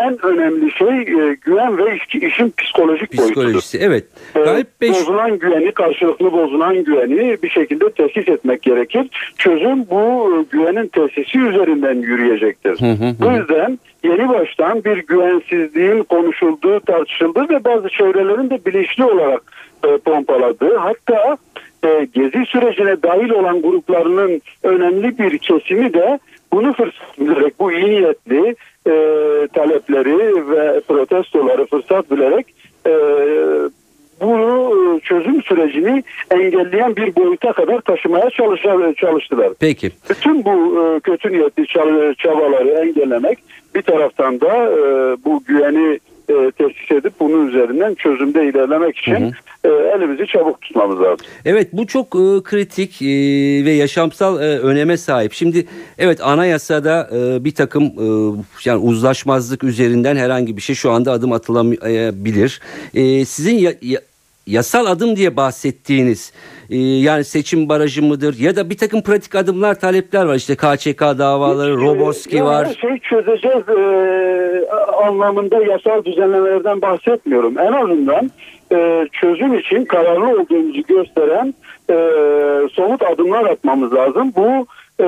en 0.03 0.27
önemli 0.27 0.71
şey 0.73 1.05
güven 1.35 1.79
ve 1.79 1.97
iş, 1.97 2.15
işin 2.15 2.55
psikolojik 2.59 3.13
Psikolojisi, 3.13 3.79
boyutudur. 3.79 3.91
evet. 3.91 4.05
Galip 4.35 4.81
Bey... 4.81 4.91
Bozulan 4.91 5.39
güveni, 5.39 5.73
karşılıklı 5.73 6.33
bozulan 6.33 6.85
güveni 6.85 7.43
bir 7.43 7.51
şekilde 7.51 7.91
tesis 7.91 8.29
etmek 8.29 8.63
gerekir. 8.63 9.35
Çözüm 9.39 9.91
bu 9.91 10.04
güvenin 10.51 10.87
tesisi 10.87 11.39
üzerinden 11.39 11.95
yürüyecektir. 11.95 12.81
Hı 12.81 12.87
hı 12.87 13.07
hı. 13.07 13.15
Bu 13.21 13.39
yüzden 13.39 13.79
yeni 14.05 14.29
baştan 14.29 14.85
bir 14.85 14.99
güvensizliğin 15.07 16.03
konuşulduğu, 16.03 16.81
tartışıldığı 16.81 17.49
ve 17.49 17.65
bazı 17.65 17.89
çevrelerin 17.89 18.51
de 18.51 18.65
bilinçli 18.67 19.05
olarak 19.05 19.43
e, 19.85 19.99
pompaladığı 19.99 20.77
hatta 20.77 21.37
e, 21.85 22.07
gezi 22.15 22.47
sürecine 22.47 23.03
dahil 23.03 23.31
olan 23.31 23.63
gruplarının 23.63 24.41
önemli 24.63 25.19
bir 25.19 25.39
kesimi 25.39 25.95
de 25.95 26.19
bunu 26.53 26.73
fırsat 26.73 27.19
bilerek 27.21 27.61
bu 27.61 27.73
iyi 27.73 27.87
niyetli 27.87 28.57
e, 28.87 28.93
talepleri 29.53 30.51
ve 30.51 30.81
protestoları 30.81 31.67
fırsat 31.67 32.11
bilerek 32.11 32.47
e, 32.87 32.93
bunu 34.21 34.97
e, 34.97 35.01
çözüm 35.01 35.43
sürecini 35.43 36.03
engelleyen 36.31 36.97
bir 36.97 37.17
boyuta 37.17 37.53
kadar 37.53 37.81
taşımaya 37.81 38.31
çalıştılar. 38.95 39.49
Peki. 39.61 39.91
Bütün 40.11 40.45
bu 40.45 40.51
e, 40.51 41.01
kötü 41.01 41.33
niyetli 41.33 41.67
çabaları 42.17 42.69
engellemek 42.69 43.39
bir 43.75 43.83
taraftan 43.83 44.41
da 44.41 44.55
e, 44.55 44.79
bu 45.25 45.43
güveni 45.45 45.99
e, 46.29 46.51
tesis 46.51 46.91
edip 46.91 47.13
bunun 47.21 47.49
üzerinden 47.49 47.95
çözümde 47.95 48.49
ilerlemek 48.49 48.99
için 48.99 49.15
hı 49.15 49.27
hı. 49.27 49.33
E, 49.65 49.69
elimizi 49.69 50.27
çabuk 50.27 50.61
tutmamız 50.61 51.01
lazım. 51.01 51.27
Evet 51.45 51.69
bu 51.73 51.87
çok 51.87 52.07
e, 52.07 52.43
kritik 52.45 53.03
e, 53.03 53.07
ve 53.65 53.71
yaşamsal 53.71 54.41
e, 54.43 54.59
öneme 54.59 54.97
sahip. 54.97 55.33
Şimdi 55.33 55.67
evet 55.99 56.21
anayasada 56.23 57.11
e, 57.13 57.45
bir 57.45 57.55
takım 57.55 57.85
e, 57.85 58.07
yani 58.65 58.79
uzlaşmazlık 58.79 59.65
üzerinden 59.65 60.17
herhangi 60.17 60.57
bir 60.57 60.63
şey 60.63 60.77
şu 60.77 60.91
anda 60.91 61.13
adım 61.13 61.33
atılamayabilir. 61.33 62.61
E, 62.95 63.25
sizin 63.25 63.55
ya, 63.55 63.73
ya, 63.83 64.01
yasal 64.47 64.87
adım 64.87 65.17
diye 65.17 65.37
bahsettiğiniz 65.37 66.33
e, 66.71 66.77
yani 66.79 67.25
seçim 67.25 67.69
barajı 67.69 68.03
mıdır 68.03 68.39
ya 68.39 68.57
da 68.57 68.71
bir 68.71 68.77
takım 68.77 69.03
pratik 69.03 69.35
adımlar 69.35 69.81
talepler 69.81 70.25
var 70.25 70.35
işte 70.35 70.57
KÇK 70.57 71.01
davaları, 71.01 71.77
Roboski 71.77 72.45
var. 72.45 72.67
Her 72.67 72.75
şeyi 72.75 73.01
çözeceğiz 73.01 73.69
e, 73.69 74.69
anlamında 75.05 75.63
yasal 75.63 76.05
düzenlemelerden 76.05 76.83
bahsetmiyorum. 76.83 77.59
En 77.59 77.73
azından 77.73 78.31
e, 78.73 79.09
çözüm 79.13 79.55
için 79.55 79.85
kararlı 79.85 80.41
olduğumuzu 80.41 80.83
gösteren 80.83 81.55
e, 81.91 81.97
somut 82.73 83.03
adımlar 83.03 83.45
atmamız 83.45 83.95
lazım. 83.95 84.33
Bu 84.37 84.67
e, 85.01 85.07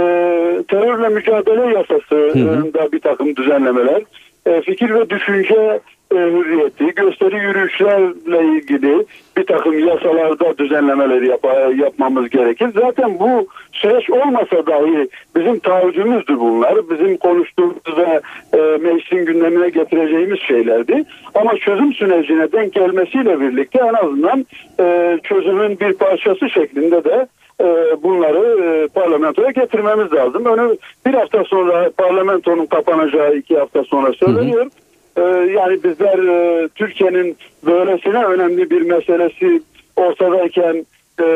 terörle 0.68 1.08
mücadele 1.08 1.74
yasasında 1.74 2.92
bir 2.92 3.00
takım 3.00 3.36
düzenlemeler, 3.36 4.02
e, 4.46 4.60
fikir 4.60 4.90
ve 4.90 5.10
düşünce 5.10 5.80
hürriyeti, 6.14 6.94
gösteri 6.94 7.36
yürüyüşlerle 7.36 8.56
ilgili 8.56 9.06
bir 9.36 9.46
takım 9.46 9.78
yasalarda 9.88 10.58
düzenlemeleri 10.58 11.28
yap 11.28 11.46
yapmamız 11.76 12.30
gerekir. 12.30 12.68
Zaten 12.74 13.18
bu 13.18 13.46
süreç 13.72 14.10
olmasa 14.10 14.66
dahi 14.66 15.08
bizim 15.36 15.58
taahhüdümüzdür 15.58 16.40
bunlar. 16.40 16.90
Bizim 16.90 17.16
konuştuğumuz 17.16 17.98
ve 17.98 18.20
e, 18.58 18.58
meclisin 18.58 19.26
gündemine 19.26 19.68
getireceğimiz 19.68 20.40
şeylerdi. 20.40 21.04
Ama 21.34 21.56
çözüm 21.56 21.92
sürecine 21.92 22.52
denk 22.52 22.72
gelmesiyle 22.72 23.40
birlikte 23.40 23.78
en 23.78 24.06
azından 24.06 24.46
e, 24.80 25.18
çözümün 25.22 25.80
bir 25.80 25.92
parçası 25.92 26.50
şeklinde 26.50 27.04
de 27.04 27.26
e, 27.60 27.66
bunları 28.02 28.62
e, 28.62 28.88
parlamentoya 28.88 29.50
getirmemiz 29.50 30.12
lazım. 30.12 30.44
Önü 30.44 30.76
bir 31.06 31.14
hafta 31.14 31.44
sonra 31.44 31.90
parlamentonun 31.98 32.66
kapanacağı 32.66 33.36
iki 33.36 33.58
hafta 33.58 33.84
sonra 33.84 34.12
söyleniyor. 34.12 34.62
Hı 34.62 34.66
hı. 34.66 34.85
Ee, 35.16 35.20
yani 35.56 35.84
bizler 35.84 36.18
e, 36.18 36.68
Türkiye'nin 36.68 37.36
böylesine 37.66 38.24
önemli 38.24 38.70
bir 38.70 38.82
meselesi 38.82 39.62
ortadayken 39.96 40.86
e, 41.20 41.26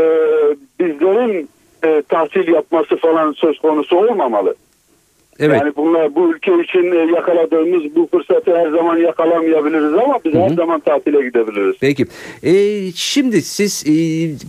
bizlerin 0.81 1.49
e, 1.85 2.03
tahsil 2.09 2.49
yapması 2.49 2.97
falan 2.97 3.33
söz 3.33 3.59
konusu 3.59 3.97
olmamalı. 3.97 4.55
Evet. 5.41 5.61
Yani 5.61 5.73
bunlar 5.77 6.15
bu 6.15 6.33
ülke 6.33 6.53
için 6.63 6.93
e, 6.93 7.13
yakaladığımız 7.15 7.97
bu 7.97 8.09
fırsatı 8.11 8.57
her 8.57 8.71
zaman 8.71 8.97
yakalamayabiliriz 8.97 9.95
ama 9.95 10.19
biz 10.25 10.35
Hı-hı. 10.35 10.43
her 10.43 10.49
zaman 10.49 10.81
tatile 10.81 11.23
gidebiliriz. 11.23 11.77
Peki. 11.81 12.07
Ee, 12.43 12.93
şimdi 12.95 13.43
siz 13.43 13.85
e, 13.87 13.93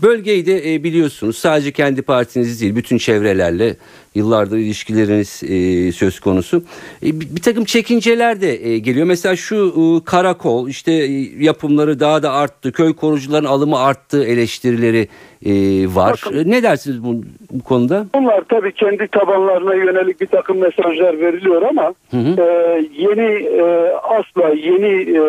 bölgeyi 0.01 0.45
de 0.45 0.73
e, 0.73 0.83
biliyorsunuz. 0.83 1.37
Sadece 1.37 1.71
kendi 1.71 2.01
partiniz 2.01 2.61
değil, 2.61 2.75
bütün 2.75 2.97
çevrelerle 2.97 3.75
yıllardır 4.15 4.57
ilişkileriniz 4.57 5.43
e, 5.43 5.91
söz 5.91 6.19
konusu. 6.19 6.63
E, 7.03 7.19
bir, 7.21 7.35
bir 7.35 7.41
takım 7.41 7.65
çekinceler 7.65 8.41
de 8.41 8.67
e, 8.67 8.77
geliyor. 8.77 9.05
Mesela 9.05 9.35
şu 9.35 9.73
e, 9.77 10.05
karakol 10.05 10.69
işte 10.69 10.91
e, 10.91 11.43
yapımları 11.43 11.99
daha 11.99 12.23
da 12.23 12.31
arttı. 12.31 12.71
Köy 12.71 12.93
korucuların 12.93 13.45
alımı 13.45 13.79
arttı 13.79 14.23
eleştirileri 14.23 15.07
e, 15.45 15.51
var. 15.95 16.21
Bakın, 16.25 16.51
ne 16.51 16.63
dersiniz 16.63 17.03
bu, 17.03 17.15
bu 17.51 17.63
konuda? 17.63 18.05
Bunlar 18.15 18.41
tabii 18.49 18.71
kendi 18.71 19.07
tabanlarına 19.07 19.73
yönelik 19.75 20.21
bir 20.21 20.27
takım 20.27 20.57
mesajlar 20.57 21.19
veriliyor 21.19 21.61
ama 21.61 21.93
hı 22.11 22.17
hı. 22.17 22.41
E, 22.41 22.83
yeni 22.97 23.45
e, 23.45 23.91
asla 23.91 24.49
yeni 24.49 25.17
e, 25.17 25.21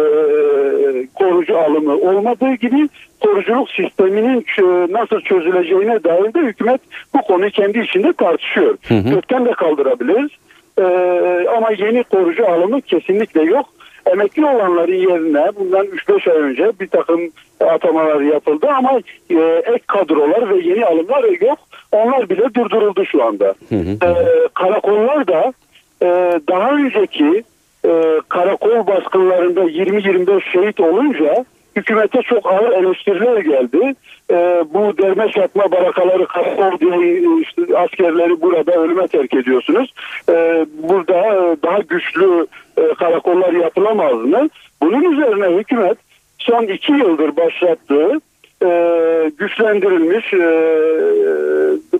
korucu 1.15 1.59
alımı 1.59 1.97
olmadığı 1.97 2.55
gibi 2.55 2.89
koruculuk 3.21 3.71
sisteminin 3.71 4.45
nasıl 4.93 5.21
çözüleceğine 5.21 6.05
dair 6.05 6.35
de 6.35 6.41
hükümet 6.41 6.81
bu 7.15 7.23
konuyu 7.23 7.51
kendi 7.51 7.79
içinde 7.79 8.13
tartışıyor. 8.13 8.77
Hı 8.89 8.95
hı. 8.95 9.11
Kökten 9.11 9.47
de 9.47 9.51
kaldırabiliriz. 9.53 10.31
Ee, 10.79 11.47
ama 11.57 11.71
yeni 11.71 12.03
korucu 12.03 12.47
alımı 12.49 12.81
kesinlikle 12.81 13.43
yok. 13.43 13.67
Emekli 14.07 14.47
olanların 14.47 14.95
yerine 14.95 15.51
bundan 15.59 15.87
3-5 15.87 16.31
ay 16.31 16.37
önce 16.37 16.73
bir 16.81 16.87
takım 16.87 17.21
atamalar 17.61 18.21
yapıldı 18.21 18.67
ama 18.77 19.01
e, 19.31 19.63
ek 19.67 19.85
kadrolar 19.87 20.51
ve 20.51 20.69
yeni 20.69 20.85
alımlar 20.85 21.41
yok. 21.47 21.59
Onlar 21.93 22.29
bile 22.29 22.55
durduruldu 22.55 23.05
şu 23.05 23.25
anda. 23.25 23.55
Hı 23.69 23.75
hı. 23.75 23.99
Ee, 24.05 24.49
karakollar 24.55 25.27
da 25.27 25.53
e, 26.03 26.07
daha 26.49 26.71
önceki 26.71 27.45
e, 27.85 28.21
karakol 28.29 28.87
baskınlarında 28.87 29.61
20-25 29.61 30.53
şehit 30.53 30.81
olunca 30.81 31.45
hükümete 31.77 32.23
çok 32.23 32.53
ağır 32.53 32.73
eleştiriler 32.73 33.37
geldi. 33.37 33.95
E, 34.31 34.65
bu 34.75 34.99
derme 34.99 35.31
çatma 35.33 35.73
barakaları 35.73 36.27
karakol 36.27 36.79
diye 36.79 37.21
işte 37.41 37.79
askerleri 37.79 38.41
burada 38.41 38.73
ölüme 38.73 39.07
terk 39.07 39.35
ediyorsunuz. 39.35 39.95
E, 40.29 40.67
burada 40.83 41.19
e, 41.19 41.57
daha 41.63 41.79
güçlü 41.79 42.47
e, 42.77 42.95
karakollar 42.95 43.53
yapılamaz 43.53 44.13
mı? 44.13 44.49
Bunun 44.83 45.13
üzerine 45.13 45.59
hükümet 45.59 45.99
son 46.39 46.63
iki 46.63 46.93
yıldır 46.93 47.37
başlattığı 47.37 48.21
e, 48.65 49.31
güçlendirilmiş 49.39 50.35
e, 50.35 50.47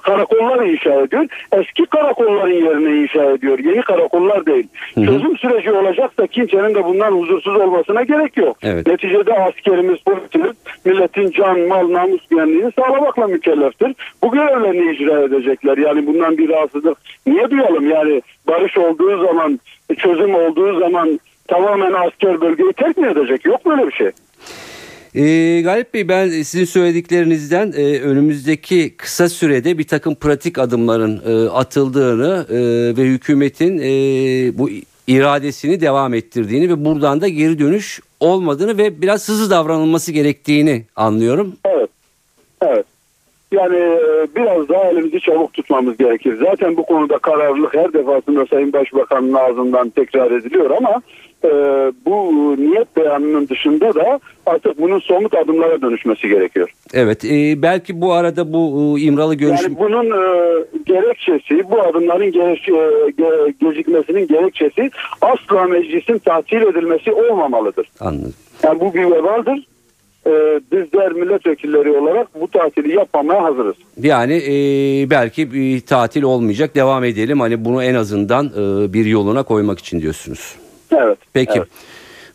karakollar 0.03 0.67
inşa 0.67 1.01
ediyor. 1.01 1.27
Eski 1.53 1.87
karakolların 1.87 2.53
yerine 2.53 3.03
inşa 3.03 3.25
ediyor. 3.31 3.59
Yeni 3.59 3.83
karakollar 3.83 4.47
değil. 4.47 4.69
Hı 4.95 5.01
hı. 5.01 5.07
Çözüm 5.07 5.37
süreci 5.37 5.73
olacaksa 5.73 6.27
kimsenin 6.27 6.75
de 6.75 6.85
bundan 6.85 7.13
huzursuz 7.13 7.57
olmasına 7.57 8.03
gerek 8.03 8.37
yok. 8.37 8.57
Evet. 8.63 8.87
Neticede 8.87 9.35
askerimiz, 9.35 9.99
polisimiz 10.01 10.57
milletin 10.85 11.31
can, 11.31 11.61
mal, 11.61 11.93
namus 11.93 12.27
güvenliğini 12.27 12.73
sağlamakla 12.79 13.27
mükelleftir. 13.27 13.95
Bu 14.23 14.33
görevlerini 14.33 14.95
icra 14.95 15.21
edecekler. 15.21 15.79
Yani 15.79 16.07
bundan 16.07 16.39
bir 16.39 16.49
rahatsızlık 16.49 16.99
niye 17.27 17.51
duyalım? 17.51 17.91
Yani 17.91 18.23
barış 18.49 18.79
olduğu 18.79 19.27
zaman, 19.27 19.61
çözüm 19.99 20.35
olduğu 20.35 20.79
zaman 20.81 21.21
tamamen 21.49 21.93
asker 21.93 22.41
bölgeyi 22.41 22.73
terk 22.73 22.99
mi 22.99 23.09
edecek? 23.09 23.45
Yok 23.45 23.67
böyle 23.67 23.87
bir 23.87 23.93
şey. 23.93 24.11
E, 25.15 25.61
Galip 25.61 25.95
Bey 25.95 26.09
ben 26.09 26.29
sizin 26.29 26.65
söylediklerinizden 26.65 27.73
e, 27.77 28.01
önümüzdeki 28.01 28.95
kısa 28.97 29.29
sürede 29.29 29.79
bir 29.79 29.87
takım 29.87 30.15
pratik 30.15 30.59
adımların 30.59 31.23
e, 31.27 31.51
atıldığını 31.51 32.47
e, 32.51 32.57
ve 32.97 33.03
hükümetin 33.03 33.79
e, 33.79 33.89
bu 34.59 34.71
iradesini 35.07 35.81
devam 35.81 36.15
ettirdiğini 36.15 36.69
ve 36.69 36.85
buradan 36.85 37.21
da 37.21 37.29
geri 37.29 37.59
dönüş 37.59 38.01
olmadığını 38.21 38.79
ve 38.79 39.03
biraz 39.03 39.29
hızlı 39.29 39.51
davranılması 39.51 40.13
gerektiğini 40.13 40.85
anlıyorum. 40.97 41.57
Evet. 41.65 41.91
Evet. 42.63 42.87
Yani 43.53 43.77
e, 43.77 44.27
biraz 44.37 44.69
daha 44.69 44.85
elimizi 44.85 45.21
çabuk 45.21 45.53
tutmamız 45.53 45.97
gerekir. 45.97 46.37
Zaten 46.51 46.77
bu 46.77 46.83
konuda 46.83 47.19
kararlılık 47.19 47.75
her 47.75 47.93
defasında 47.93 48.47
Sayın 48.47 48.73
Başbakan'ın 48.73 49.33
ağzından 49.35 49.91
tekrar 49.91 50.31
ediliyor 50.31 50.71
ama 50.71 51.03
e, 51.45 51.49
bu 52.07 52.33
niyet 52.59 52.97
beyanının 52.97 53.49
dışında 53.49 53.95
da 53.95 54.21
artık 54.47 54.81
bunun 54.81 54.99
somut 54.99 55.35
adımlara 55.35 55.83
dönüşmesi 55.83 56.29
gerekiyor. 56.29 56.71
Evet 56.95 57.25
e, 57.25 57.63
belki 57.63 58.01
bu 58.01 58.13
arada 58.13 58.53
bu 58.53 58.97
e, 58.99 59.01
İmralı 59.01 59.35
görüşüm... 59.35 59.73
Yani 59.73 59.79
bunun 59.79 60.07
e, 60.07 60.65
gerekçesi, 60.87 61.71
bu 61.71 61.81
adımların 61.81 62.33
gerek, 62.33 62.69
e, 62.69 62.73
ge- 63.23 63.55
gecikmesinin 63.61 64.27
gerekçesi 64.27 64.91
asla 65.21 65.65
meclisin 65.65 66.19
tatil 66.19 66.63
edilmesi 66.63 67.13
olmamalıdır. 67.13 67.89
Anladım. 68.01 68.35
Yani 68.63 68.81
bu 68.81 68.95
bir 68.95 69.11
vebaldir. 69.11 69.67
E, 70.27 70.61
bizler 70.73 71.13
milletvekilleri 71.13 71.91
olarak 71.91 72.41
bu 72.41 72.49
tatili 72.49 72.95
yapmamaya 72.95 73.45
hazırız. 73.45 73.77
Yani 74.01 74.35
e, 74.35 74.51
belki 75.11 75.53
bir 75.53 75.81
tatil 75.81 76.23
olmayacak 76.23 76.75
devam 76.75 77.05
edelim. 77.05 77.41
Hani 77.41 77.65
bunu 77.65 77.83
en 77.83 77.95
azından 77.95 78.47
e, 78.47 78.93
bir 78.93 79.05
yoluna 79.07 79.43
koymak 79.43 79.79
için 79.79 80.01
diyorsunuz. 80.01 80.57
Evet. 80.93 81.19
Peki. 81.33 81.59
Evet. 81.59 81.69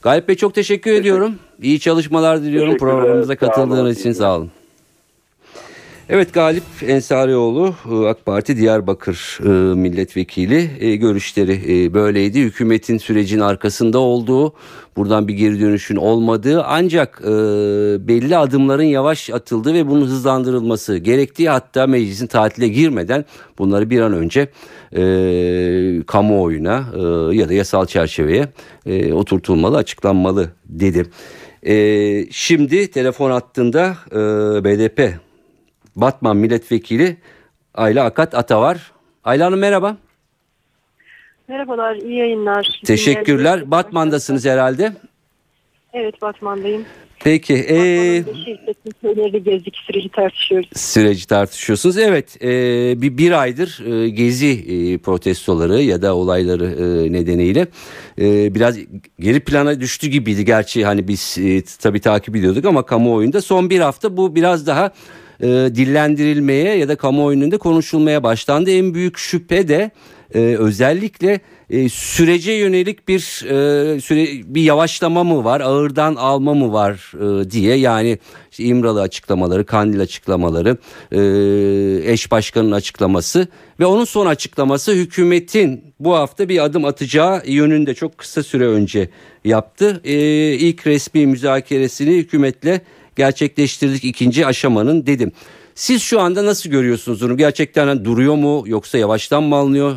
Galip 0.01 0.27
Bey 0.27 0.36
çok 0.36 0.53
teşekkür 0.53 0.91
ediyorum. 0.91 1.36
İyi 1.62 1.79
çalışmalar 1.79 2.41
diliyorum 2.41 2.77
programımıza 2.77 3.36
katıldığınız 3.36 4.00
için 4.00 4.12
sağ 4.12 4.38
olun. 4.38 4.51
Evet 6.10 6.34
Galip 6.34 6.64
Ensarioğlu 6.88 7.76
e, 7.92 8.08
AK 8.08 8.26
Parti 8.26 8.58
Diyarbakır 8.58 9.40
e, 9.44 9.48
milletvekili 9.76 10.70
e, 10.80 10.96
görüşleri 10.96 11.94
böyleydi. 11.94 12.42
Hükümetin 12.42 12.98
sürecin 12.98 13.40
arkasında 13.40 14.00
olduğu, 14.00 14.54
buradan 14.98 15.28
bir 15.28 15.34
geri 15.34 15.62
dönüşün 15.62 15.96
olmadığı 15.96 16.64
ancak 16.64 17.22
belli 18.08 18.38
adımların 18.38 18.84
yavaş 18.84 19.30
atıldığı 19.30 19.74
ve 19.74 19.88
bunun 19.88 20.06
hızlandırılması 20.06 20.98
gerektiği 20.98 21.50
hatta 21.50 21.88
meclisin 21.88 22.28
tatile 22.28 22.68
girmeden 22.68 23.26
bunları 23.58 23.90
bir 23.90 24.02
an 24.02 24.14
önce 24.14 24.48
kamuoyuna 26.04 26.86
ya 27.34 27.50
da 27.50 27.54
yasal 27.54 27.86
çerçeveye 27.86 28.48
oturtulmalı, 29.14 29.78
açıklanmalı 29.78 30.50
dedi. 30.66 31.06
Şimdi 32.32 32.92
telefon 32.92 33.32
hattında 33.32 33.98
BDP 34.64 35.26
Batman 35.98 36.38
Milletvekili 36.38 37.18
Ayla 37.74 38.06
Akat 38.06 38.36
Ata 38.36 38.62
var. 38.62 38.92
Ayla 39.24 39.46
Hanım 39.46 39.60
merhaba. 39.60 39.98
Merhabalar, 41.48 41.96
iyi 41.96 42.18
yayınlar. 42.18 42.82
Teşekkürler. 42.86 43.72
Batman'dasınız 43.72 44.46
herhalde. 44.46 44.94
Evet, 45.94 46.22
Batman'dayım. 46.22 46.86
Peki. 47.20 47.54
Ee, 47.54 48.24
gezdik, 49.39 49.75
süreci 49.75 50.10
tartışıyoruz. 50.10 50.70
süreci 50.75 51.27
tartışıyorsunuz. 51.27 51.98
Evet 51.98 52.44
e, 52.44 52.48
bir, 53.01 53.18
bir 53.18 53.32
aydır 53.32 53.84
e, 53.86 54.10
gezi 54.10 54.48
e, 54.48 54.98
protestoları 54.98 55.82
ya 55.82 56.01
da 56.01 56.16
olayları 56.16 56.66
e, 56.66 57.12
nedeniyle 57.13 57.68
e, 58.22 58.56
biraz 58.56 58.77
geri 59.20 59.39
plana 59.39 59.82
düştü 59.82 60.08
gibiydi. 60.08 60.46
Gerçi 60.46 60.86
hani 60.86 61.08
biz 61.08 61.38
e, 61.38 61.63
tabii 61.82 62.00
takip 62.00 62.36
ediyorduk 62.36 62.66
ama 62.66 62.86
kamuoyunda 62.86 63.42
son 63.42 63.70
bir 63.70 63.80
hafta 63.80 64.18
bu 64.18 64.36
biraz 64.36 64.68
daha 64.68 64.92
e, 65.41 65.48
dillendirilmeye 65.48 66.75
ya 66.75 66.88
da 66.88 66.96
kamuoyunun 66.96 67.51
da 67.51 67.58
konuşulmaya 67.58 68.24
başlandı. 68.24 68.72
En 68.72 68.94
büyük 68.94 69.17
şüphe 69.17 69.67
de 69.67 69.91
e, 70.34 70.39
özellikle 70.39 71.39
e, 71.70 71.89
sürece 71.89 72.51
yönelik 72.51 73.08
bir 73.08 73.20
e, 73.46 74.01
süre 74.01 74.27
bir 74.46 74.62
yavaşlama 74.62 75.24
mı 75.24 75.44
var, 75.44 75.62
ağırdan 75.62 76.15
alma 76.15 76.53
mı 76.53 76.74
var 76.74 77.12
e, 77.15 77.51
diye 77.51 77.75
yani 77.75 78.20
işte 78.51 78.63
İmralı 78.63 79.01
açıklamaları, 79.01 79.65
Kandil 79.65 80.01
açıklamaları, 80.01 80.77
e, 81.12 82.12
eş 82.12 82.32
başkanın 82.32 82.72
açıklaması 82.72 83.48
ve 83.79 83.86
onun 83.86 84.06
son 84.06 84.25
açıklaması 84.25 84.91
hükümetin 84.91 85.84
bu 86.00 86.15
hafta 86.15 86.50
bir 86.50 86.63
adım 86.63 86.86
atacağı 86.86 87.41
yönünde 87.46 87.94
çok 87.94 88.17
kısa 88.17 88.44
süre 88.44 88.67
önce 88.67 89.10
yaptı. 89.46 90.01
E, 90.03 90.15
ilk 90.53 90.88
resmi 90.88 91.27
müzakeresini 91.27 92.15
hükümetle 92.15 92.82
gerçekleştirdik 93.17 94.03
ikinci 94.03 94.45
aşamanın 94.45 95.05
dedim. 95.05 95.31
Siz 95.75 96.01
şu 96.01 96.19
anda 96.19 96.45
nasıl 96.45 96.69
görüyorsunuz 96.69 97.21
bunu? 97.21 97.38
Gerçekten 97.38 97.88
hani 97.88 98.06
duruyor 98.06 98.36
mu 98.36 98.63
yoksa 98.65 98.97
yavaştan 98.97 99.43
mı 99.43 99.56
alınıyor? 99.56 99.95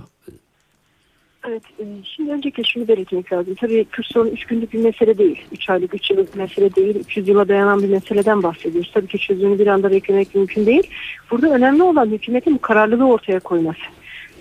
Evet, 1.49 1.63
e, 1.79 1.85
şimdi 2.05 2.31
öncelikle 2.31 2.65
şunu 2.65 2.89
belirtmek 2.89 3.33
lazım. 3.33 3.55
Tabii 3.61 3.85
Kürt 3.85 4.07
sorunu 4.07 4.31
3 4.31 4.45
günlük 4.45 4.73
bir 4.73 4.79
mesele 4.79 5.19
değil. 5.19 5.39
3 5.53 5.71
aylık, 5.71 5.95
3 5.95 6.11
yıllık 6.11 6.35
bir 6.35 6.41
mesele 6.41 6.75
değil. 6.75 6.97
300 6.97 7.29
yıla 7.29 7.49
dayanan 7.49 7.83
bir 7.83 7.89
meseleden 7.89 8.43
bahsediyoruz. 8.43 8.91
Tabii 8.95 9.07
ki 9.07 9.19
çözümünü 9.19 9.59
bir 9.59 9.67
anda 9.67 9.91
beklemek 9.91 10.35
mümkün 10.35 10.67
değil. 10.67 10.91
Burada 11.31 11.51
önemli 11.51 11.83
olan 11.83 12.07
hükümetin 12.07 12.59
kararlılığı 12.59 13.09
ortaya 13.09 13.41
koyması. 13.41 13.81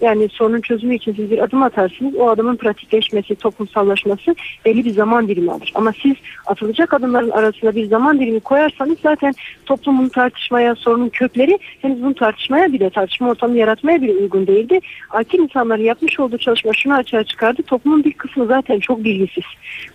Yani 0.01 0.29
sorunun 0.29 0.61
çözümü 0.61 0.95
için 0.95 1.13
siz 1.13 1.31
bir 1.31 1.43
adım 1.43 1.63
atarsınız. 1.63 2.15
O 2.15 2.29
adımın 2.29 2.55
pratikleşmesi, 2.55 3.35
toplumsallaşması 3.35 4.35
belli 4.65 4.85
bir 4.85 4.89
zaman 4.89 5.27
dilimi 5.27 5.51
alır. 5.51 5.71
Ama 5.75 5.93
siz 6.01 6.15
atılacak 6.45 6.93
adımların 6.93 7.29
arasında 7.29 7.75
bir 7.75 7.85
zaman 7.85 8.19
dilimi 8.19 8.39
koyarsanız 8.39 8.97
zaten 9.03 9.33
toplumun 9.65 10.09
tartışmaya, 10.09 10.75
sorunun 10.75 11.09
kökleri 11.09 11.59
henüz 11.81 12.03
bunu 12.03 12.15
tartışmaya 12.15 12.73
bile, 12.73 12.89
tartışma 12.89 13.29
ortamı 13.29 13.57
yaratmaya 13.57 14.01
bile 14.01 14.11
uygun 14.11 14.47
değildi. 14.47 14.79
Akil 15.09 15.39
insanların 15.39 15.83
yapmış 15.83 16.19
olduğu 16.19 16.37
çalışma 16.37 16.73
şunu 16.73 16.93
açığa 16.93 17.23
çıkardı. 17.23 17.63
Toplumun 17.63 18.03
bir 18.03 18.13
kısmı 18.13 18.45
zaten 18.45 18.79
çok 18.79 19.03
bilgisiz. 19.03 19.43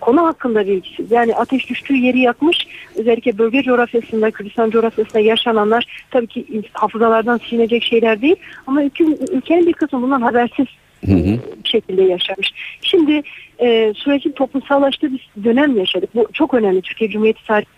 Konu 0.01 0.27
hakkında 0.27 0.67
bilgisiz. 0.67 1.12
Yani 1.12 1.35
ateş 1.35 1.71
düştüğü 1.71 1.97
yeri 1.97 2.19
yakmış. 2.19 2.67
Özellikle 2.97 3.38
bölge 3.38 3.62
coğrafyasında, 3.62 4.31
Kürdistan 4.31 4.71
coğrafyasında 4.71 5.21
yaşananlar 5.21 6.05
tabii 6.11 6.27
ki 6.27 6.62
hafızalardan 6.73 7.38
silinecek 7.38 7.83
şeyler 7.83 8.23
değil. 8.23 8.37
Ama 8.67 8.85
ülke, 8.85 9.05
ülkenin 9.33 9.67
bir 9.67 9.73
kısmı 9.73 9.94
bundan 10.03 10.21
habersiz 10.21 10.67
Hı 11.07 11.13
hı. 11.13 11.39
bir 11.65 11.69
şekilde 11.69 12.03
yaşamış. 12.03 12.53
Şimdi 12.83 13.23
e, 13.59 13.93
sürecin 13.97 14.33
toplumsallaştığı 14.33 15.13
bir 15.13 15.29
dönem 15.45 15.77
yaşadık. 15.77 16.15
Bu 16.15 16.27
çok 16.33 16.55
önemli. 16.55 16.83
Türkiye 16.83 17.11
Cumhuriyeti 17.11 17.47
tarihinde 17.47 17.75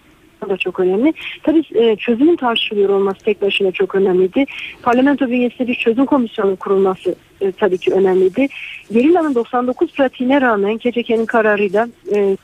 da 0.48 0.56
çok 0.56 0.80
önemli. 0.80 1.14
Tabii 1.42 1.62
e, 1.74 1.96
çözümün 1.96 2.36
tartışılıyor 2.36 2.88
olması 2.88 3.18
tek 3.18 3.42
başına 3.42 3.72
çok 3.72 3.94
önemliydi. 3.94 4.44
Parlamento 4.82 5.28
bünyesinde 5.28 5.68
bir 5.68 5.74
çözüm 5.74 6.06
komisyonu 6.06 6.56
kurulması 6.56 7.14
e, 7.40 7.52
tabii 7.52 7.78
ki 7.78 7.92
önemliydi. 7.92 8.48
Gerilla'nın 8.92 9.34
99 9.34 9.92
pratiğine 9.92 10.40
rağmen 10.40 10.78
KCK'nin 10.78 11.26
kararıyla 11.26 11.88
e, 12.14 12.36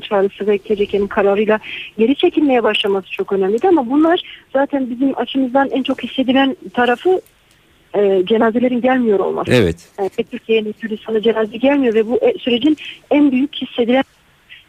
çağrısı 0.00 0.46
ve 0.46 0.58
KCK'nin 0.58 1.06
kararıyla 1.06 1.58
geri 1.98 2.16
çekilmeye 2.16 2.62
başlaması 2.62 3.10
çok 3.10 3.32
önemliydi 3.32 3.68
ama 3.68 3.90
bunlar 3.90 4.22
zaten 4.52 4.90
bizim 4.90 5.18
açımızdan 5.18 5.70
en 5.70 5.82
çok 5.82 6.02
hissedilen 6.02 6.56
tarafı 6.74 7.20
e, 7.94 8.22
cenazelerin 8.26 8.80
gelmiyor 8.80 9.18
olması. 9.18 9.52
Evet. 9.52 9.88
Yani 9.98 10.10
Türkiye'nin 10.30 10.72
Kürdistan'a 10.72 11.22
cenaze 11.22 11.56
gelmiyor 11.56 11.94
ve 11.94 12.06
bu 12.06 12.16
e, 12.16 12.38
sürecin 12.38 12.76
en 13.10 13.32
büyük 13.32 13.54
hissedilen 13.54 14.04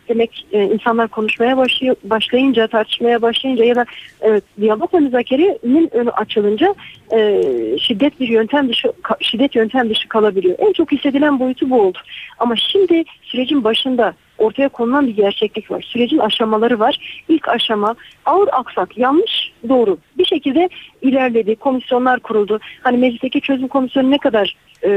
demek 0.10 0.48
e, 0.52 0.64
insanlar 0.64 1.08
konuşmaya 1.08 1.58
başlıyor, 1.58 1.96
başlayınca, 2.04 2.68
tartışmaya 2.68 3.22
başlayınca 3.22 3.66
ya 3.66 3.76
da 3.76 3.86
e, 4.24 4.42
diyalog 4.62 4.94
ve 4.94 5.00
müzakerenin 5.00 5.90
önü 5.96 6.10
açılınca 6.10 6.76
e, 7.14 7.42
şiddet 7.82 8.20
bir 8.20 8.28
yöntem 8.28 8.70
dışı 8.70 8.88
ka- 8.88 9.24
şiddet 9.24 9.56
yöntem 9.56 9.90
dışı 9.90 10.08
kalabiliyor. 10.08 10.56
En 10.60 10.74
çok 10.74 10.92
hissedilen 10.92 11.40
boyutu 11.40 11.70
bu 11.70 11.82
oldu. 11.82 11.98
Ama 12.40 12.56
şimdi 12.56 13.04
sürecin 13.22 13.64
başında 13.64 14.14
ortaya 14.38 14.70
konulan 14.70 15.08
bir 15.08 15.16
gerçeklik 15.16 15.72
var. 15.72 15.82
Sürecin 15.82 16.18
aşamaları 16.18 16.80
var. 16.80 17.24
İlk 17.30 17.50
aşama 17.50 17.96
ağır 18.26 18.50
aksak, 18.52 18.98
yanlış, 18.98 19.52
doğru. 19.70 19.98
Bir 20.18 20.26
şekilde 20.26 20.70
ilerledi. 21.02 21.56
Komisyonlar 21.56 22.20
kuruldu. 22.20 22.60
Hani 22.84 22.98
meclisteki 22.98 23.42
çözüm 23.42 23.68
komisyonu 23.68 24.12
ne 24.12 24.18
kadar 24.18 24.56
e, 24.84 24.90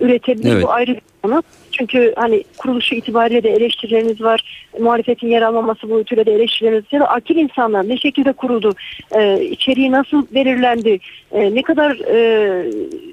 üretebilir 0.00 0.52
Evet. 0.52 0.64
bu 0.64 0.70
ayrı 0.70 0.94
bir 0.94 1.00
konu. 1.22 1.42
Çünkü 1.72 2.12
hani 2.16 2.44
kuruluşu 2.58 2.94
itibariyle 2.94 3.42
de 3.42 3.50
eleştirileriniz 3.50 4.20
var. 4.20 4.68
Muhalefetin 4.80 5.28
yer 5.28 5.42
almaması 5.42 5.90
boyutuyla 5.90 6.26
da 6.26 6.30
eleştirileriniz. 6.30 6.84
Ya 6.92 7.00
da 7.00 7.08
akil 7.08 7.36
insanlar 7.36 7.88
ne 7.88 7.96
şekilde 7.96 8.32
kuruldu? 8.32 8.74
E, 9.10 9.44
içeriği 9.44 9.92
nasıl 9.92 10.26
belirlendi? 10.34 10.98
E, 11.32 11.54
ne 11.54 11.62
kadar 11.62 11.90
e, 11.90 12.70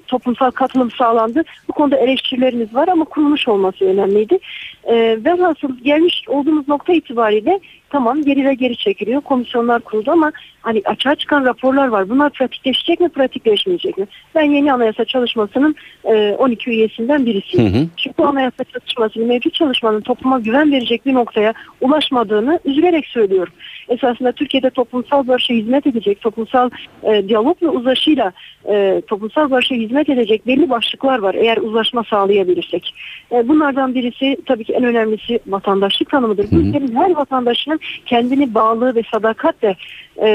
toplumsal 0.08 0.52
katılım 0.52 0.92
sağlandı? 0.92 1.44
Bu 1.68 1.74
konuda 1.74 1.98
eleştirilerimiz 1.98 2.76
var 2.76 2.88
ama 2.88 3.06
kurulmuş 3.06 3.48
olması 3.48 3.86
önemliydi. 3.86 4.40
E, 4.84 4.96
velhasıl 5.26 5.78
gelmiş 5.84 6.24
olduğumuz 6.28 6.68
nokta 6.68 6.94
itibariyle 6.94 7.60
tamam 7.90 8.22
geri 8.22 8.46
ve 8.46 8.54
geri 8.54 8.78
çekiliyor. 8.78 9.22
Komisyonlar 9.22 9.82
kuruldu 9.82 10.12
ama 10.12 10.32
hani 10.62 10.82
açığa 10.86 11.16
çıkan 11.16 11.46
raporlar 11.46 11.88
var. 11.88 12.10
Bunlar 12.10 12.30
pratikleşecek 12.30 13.00
mi, 13.00 13.10
pratikleşmeyecek 13.10 13.98
mi? 13.98 14.08
Ben 14.36 14.44
yeni 14.44 14.74
anayasa 14.74 15.06
çalışmasının 15.06 15.76
e, 16.04 16.36
12 16.38 16.70
üyesinden 16.70 17.26
birisiyim. 17.26 17.74
Hı 17.74 17.80
hı. 17.80 17.88
Çünkü 17.98 18.18
bu 18.18 18.28
anayasa 18.28 18.64
çalışması, 18.64 19.20
mevcut 19.20 19.54
çalışmanın 19.54 20.02
topluma 20.02 20.40
güven 20.40 20.72
verecek 20.72 21.06
bir 21.06 21.14
noktaya 21.14 21.54
ulaşmadığını 21.82 22.60
üzülerek 22.66 23.06
söylüyorum. 23.06 23.54
Esasında 23.90 24.32
Türkiye'de 24.32 24.70
toplumsal 24.70 25.28
barışa 25.28 25.54
hizmet 25.54 25.88
edecek, 25.88 26.22
toplumsal 26.22 26.70
e, 27.04 27.28
diyalog 27.28 27.62
ve 27.62 27.70
uzlaşıyla 27.70 28.32
e, 28.70 29.02
toplumsal 29.08 29.52
barışa 29.52 29.76
hizmet 29.76 30.10
edecek 30.10 30.48
belli 30.48 30.70
başlıklar 30.70 31.20
var 31.20 31.36
eğer 31.36 31.58
uzlaşma 31.58 32.04
sağlayabilirsek. 32.04 32.94
E, 33.32 33.48
bunlardan 33.48 33.96
birisi 33.96 34.38
tabii 34.46 34.64
ki 34.64 34.74
en 34.74 34.84
önemlisi 34.84 35.40
vatandaşlık 35.48 36.10
tanımıdır. 36.10 36.52
Bu 36.52 36.56
ülkenin 36.56 36.96
her 36.96 37.16
vatandaşının 37.16 37.79
kendini 38.06 38.54
bağlı 38.54 38.96
ve 38.96 39.02
sadakatle 39.12 39.76
e, 40.22 40.28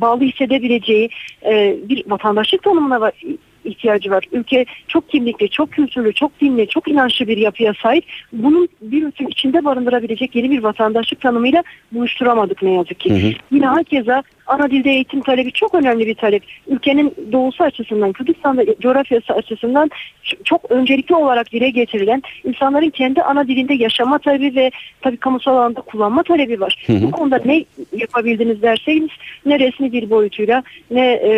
bağlı 0.00 0.20
hissedebileceği 0.20 1.08
e, 1.44 1.76
bir 1.88 2.10
vatandaşlık 2.10 2.62
tanımına 2.62 3.12
ihtiyacı 3.64 4.10
var. 4.10 4.24
Ülke 4.32 4.64
çok 4.88 5.08
kimlikli, 5.08 5.48
çok 5.48 5.72
kültürlü, 5.72 6.12
çok 6.12 6.40
dinli, 6.40 6.68
çok 6.68 6.88
inançlı 6.88 7.28
bir 7.28 7.36
yapıya 7.36 7.72
sahip. 7.82 8.04
Bunun 8.32 8.68
bir 8.82 9.06
bütün 9.06 9.26
içinde 9.28 9.64
barındırabilecek 9.64 10.36
yeni 10.36 10.50
bir 10.50 10.62
vatandaşlık 10.62 11.20
tanımıyla 11.20 11.62
buluşturamadık 11.92 12.62
ne 12.62 12.72
yazık 12.72 13.00
ki. 13.00 13.10
Hı 13.10 13.28
hı. 13.28 13.32
Yine 13.50 13.68
herkese 13.68 14.22
ana 14.46 14.70
dilde 14.70 14.90
eğitim 14.90 15.20
talebi 15.20 15.52
çok 15.52 15.74
önemli 15.74 16.06
bir 16.06 16.14
talep. 16.14 16.42
Ülkenin 16.68 17.14
doğusu 17.32 17.64
açısından, 17.64 18.12
Kürdistan 18.12 18.58
ve 18.58 18.66
coğrafyası 18.80 19.32
açısından 19.32 19.90
çok 20.44 20.70
öncelikli 20.70 21.14
olarak 21.14 21.52
dile 21.52 21.70
getirilen 21.70 22.22
insanların 22.44 22.90
kendi 22.90 23.22
ana 23.22 23.48
dilinde 23.48 23.74
yaşama 23.74 24.18
talebi 24.18 24.56
ve 24.56 24.70
tabii 25.00 25.16
kamusal 25.16 25.56
alanda 25.56 25.80
kullanma 25.80 26.22
talebi 26.22 26.60
var. 26.60 26.84
Hı 26.86 26.92
hı. 26.92 27.02
Bu 27.02 27.10
konuda 27.10 27.40
ne 27.44 27.64
yapabildiniz 27.92 28.62
derseniz 28.62 29.10
ne 29.46 29.58
resmi 29.58 29.92
dil 29.92 30.10
boyutuyla 30.10 30.62
ne 30.90 31.12
e, 31.12 31.30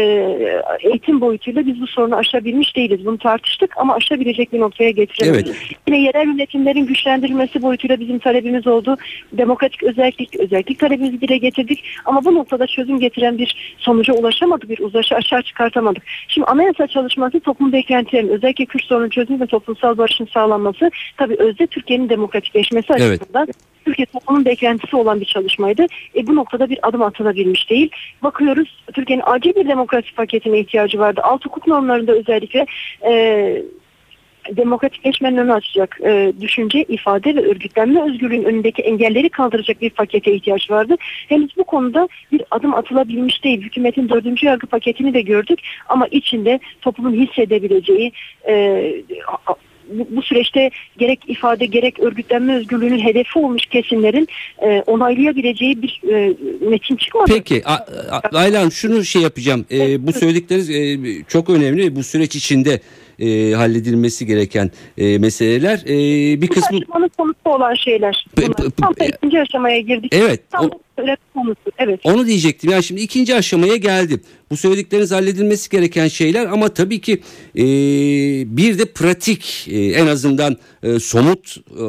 eğitim 0.80 1.20
boyutuyla 1.20 1.66
biz 1.66 1.80
bu 1.80 1.86
sorunu 1.86 2.15
aşabilmiş 2.16 2.76
değiliz. 2.76 3.06
Bunu 3.06 3.18
tartıştık 3.18 3.70
ama 3.76 3.94
aşabilecek 3.94 4.52
bir 4.52 4.60
noktaya 4.60 4.90
getiremedik. 4.90 5.76
Yine 5.88 6.00
yerel 6.00 6.26
yönetimlerin 6.26 6.86
güçlendirilmesi 6.86 7.62
boyutuyla 7.62 8.00
bizim 8.00 8.18
talebimiz 8.18 8.66
oldu. 8.66 8.96
Demokratik 9.32 9.82
özellik, 9.82 10.36
özellik 10.36 10.78
talebimizi 10.78 11.20
dile 11.20 11.36
getirdik. 11.36 11.84
Ama 12.04 12.24
bu 12.24 12.34
noktada 12.34 12.66
çözüm 12.66 13.00
getiren 13.00 13.38
bir 13.38 13.76
sonuca 13.78 14.14
ulaşamadık, 14.14 14.68
bir 14.68 14.78
uzlaşı 14.78 15.14
aşağı 15.14 15.42
çıkartamadık. 15.42 16.02
Şimdi 16.28 16.46
anayasa 16.46 16.86
çalışması 16.86 17.40
toplum 17.40 17.72
beklentilerinin 17.72 18.32
özellikle 18.32 18.66
Kürt 18.66 18.84
sorunun 18.84 19.08
çözümü 19.08 19.40
ve 19.40 19.46
toplumsal 19.46 19.98
barışın 19.98 20.28
sağlanması 20.34 20.90
tabii 21.16 21.36
özde 21.38 21.66
Türkiye'nin 21.66 22.08
demokratikleşmesi 22.08 22.92
Evet. 22.96 23.20
Türkiye 23.86 24.06
toplumun 24.06 24.44
beklentisi 24.44 24.96
olan 24.96 25.20
bir 25.20 25.24
çalışmaydı. 25.24 25.86
E, 26.16 26.26
bu 26.26 26.36
noktada 26.36 26.70
bir 26.70 26.78
adım 26.82 27.02
atılabilmiş 27.02 27.70
değil. 27.70 27.90
Bakıyoruz 28.22 28.84
Türkiye'nin 28.94 29.22
acil 29.26 29.54
bir 29.54 29.68
demokrasi 29.68 30.14
paketine 30.14 30.58
ihtiyacı 30.58 30.98
vardı. 30.98 31.20
Alt 31.24 31.44
hukuk 31.44 31.66
normlarında 31.66 32.12
özellikle 32.12 32.66
e, 33.08 33.62
demokratikleşmenin 34.56 35.36
önünü 35.36 35.52
açacak 35.52 35.98
e, 36.04 36.32
düşünce, 36.40 36.82
ifade 36.82 37.36
ve 37.36 37.40
örgütlenme 37.40 38.02
özgürlüğün 38.02 38.44
önündeki 38.44 38.82
engelleri 38.82 39.28
kaldıracak 39.28 39.80
bir 39.80 39.90
pakete 39.90 40.32
ihtiyaç 40.32 40.70
vardı. 40.70 40.96
Henüz 41.28 41.56
bu 41.56 41.64
konuda 41.64 42.08
bir 42.32 42.42
adım 42.50 42.74
atılabilmiş 42.74 43.44
değil. 43.44 43.62
Hükümetin 43.62 44.08
dördüncü 44.08 44.46
yargı 44.46 44.66
paketini 44.66 45.14
de 45.14 45.20
gördük 45.20 45.58
ama 45.88 46.06
içinde 46.06 46.60
toplumun 46.80 47.26
hissedebileceği 47.26 48.12
e, 48.48 48.54
bu, 49.90 50.06
bu 50.16 50.22
süreçte 50.22 50.70
gerek 50.98 51.20
ifade 51.28 51.66
gerek 51.66 52.00
örgütlenme 52.00 52.56
özgürlüğünün 52.56 52.98
hedefi 52.98 53.38
olmuş 53.38 53.66
kesimlerin 53.66 54.28
e, 54.62 54.82
onaylayabileceği 54.86 55.82
bir 55.82 56.00
e, 56.12 56.34
metin 56.70 56.96
çıkmadı. 56.96 57.24
Peki 57.34 57.62
A- 57.64 57.72
A- 58.10 58.38
Ayla 58.38 58.60
Hanım 58.60 58.72
şunu 58.72 59.04
şey 59.04 59.22
yapacağım. 59.22 59.66
Ee, 59.70 60.06
bu 60.06 60.12
söyledikleriniz 60.12 60.70
e, 60.70 60.98
çok 61.28 61.50
önemli. 61.50 61.96
Bu 61.96 62.02
süreç 62.02 62.36
içinde 62.36 62.80
e, 63.18 63.52
halledilmesi 63.52 64.26
gereken 64.26 64.70
e, 64.98 65.18
meseleler. 65.18 65.78
E, 65.86 65.96
bir 66.42 66.46
kısmı 66.48 66.70
tartışmanın 66.70 67.08
konusu 67.18 67.36
olan 67.44 67.74
şeyler. 67.74 68.26
P- 68.36 68.46
p- 68.46 68.70
Tam 68.80 68.90
da 68.90 68.94
p- 68.94 69.06
ikinci 69.08 69.40
aşamaya 69.40 69.80
girdik. 69.80 70.12
Evet, 70.14 70.40
Tam 70.50 70.64
o- 70.66 70.70
konusu. 71.34 71.56
Evet. 71.78 72.00
Onu 72.04 72.26
diyecektim. 72.26 72.70
Yani 72.70 72.82
şimdi 72.82 73.00
ikinci 73.00 73.34
aşamaya 73.34 73.76
geldim. 73.76 74.20
Bu 74.50 74.56
söyledikleriniz 74.56 75.12
halledilmesi 75.12 75.70
gereken 75.70 76.08
şeyler 76.08 76.46
ama 76.46 76.68
tabii 76.68 77.00
ki 77.00 77.12
e, 77.56 77.64
bir 78.56 78.78
de 78.78 78.84
pratik 78.84 79.68
e, 79.70 79.78
en 79.78 80.06
azından 80.06 80.56
e, 80.82 80.98
somut 80.98 81.56
e, 81.56 81.84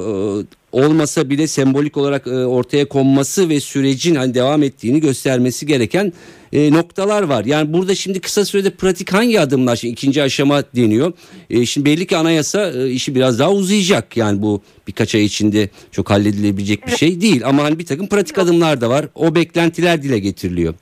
olmasa 0.72 1.30
bile 1.30 1.48
sembolik 1.48 1.98
olarak 1.98 2.28
e, 2.28 2.32
ortaya 2.32 2.86
konması 2.86 3.50
ve 3.50 3.60
sürecin 3.60 4.16
hani 4.16 4.34
devam 4.34 4.64
ettiğini 4.64 5.02
göstermesi 5.02 5.66
gereken 5.66 6.14
e, 6.54 6.72
noktalar 6.72 7.24
var. 7.24 7.46
Yani 7.46 7.74
burada 7.74 7.96
şimdi 7.96 8.20
kısa 8.20 8.46
sürede 8.46 8.70
pratik 8.70 9.14
hangi 9.14 9.40
adımlar 9.40 9.76
şimdi 9.76 9.94
ikinci 9.94 10.24
aşama 10.24 10.64
deniyor. 10.76 11.14
E, 11.50 11.66
şimdi 11.66 11.86
belli 11.86 12.08
ki 12.08 12.18
anayasa 12.18 12.72
e, 12.72 12.90
işi 12.90 13.16
biraz 13.16 13.40
daha 13.40 13.52
uzayacak. 13.52 14.18
Yani 14.18 14.42
bu 14.42 14.62
birkaç 14.88 15.16
ay 15.16 15.24
içinde 15.24 15.70
çok 15.92 16.10
halledilebilecek 16.10 16.88
bir 16.88 16.98
şey 16.98 17.22
değil. 17.22 17.42
Ama 17.46 17.64
hani 17.64 17.80
bir 17.80 17.86
takım 17.86 18.08
pratik 18.08 18.38
adımlar 18.38 18.82
da 18.82 18.90
var. 18.90 19.06
O 19.16 19.36
beklentiler 19.36 20.04
dile 20.04 20.20
getiriliyor. 20.20 20.74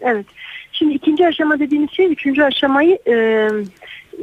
Evet. 0.00 0.26
Şimdi 0.72 0.94
ikinci 0.94 1.26
aşama 1.26 1.58
dediğimiz 1.58 1.90
şey 1.90 2.12
üçüncü 2.12 2.42
aşamayı 2.42 2.98
e, 3.08 3.48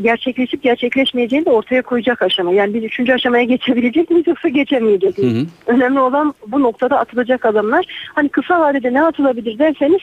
gerçekleşip 0.02 0.64
gerçekleşmeyeceğini 0.64 1.46
de 1.46 1.50
ortaya 1.50 1.82
koyacak 1.82 2.22
aşama. 2.22 2.52
Yani 2.54 2.74
biz 2.74 2.84
üçüncü 2.84 3.14
aşamaya 3.14 3.44
geçebilecek 3.44 4.10
miyiz 4.10 4.28
yoksa 4.28 4.50
geçemeyecek 4.50 5.18
miyiz? 5.18 5.36
Hı 5.36 5.42
hı. 5.42 5.76
Önemli 5.76 6.00
olan 6.00 6.34
bu 6.48 6.62
noktada 6.62 7.00
atılacak 7.00 7.46
adımlar. 7.46 7.86
Hani 8.16 8.30
kısa 8.30 8.60
vadede 8.62 8.94
ne 8.94 9.04
atılabilir 9.04 9.60
derseniz 9.60 10.00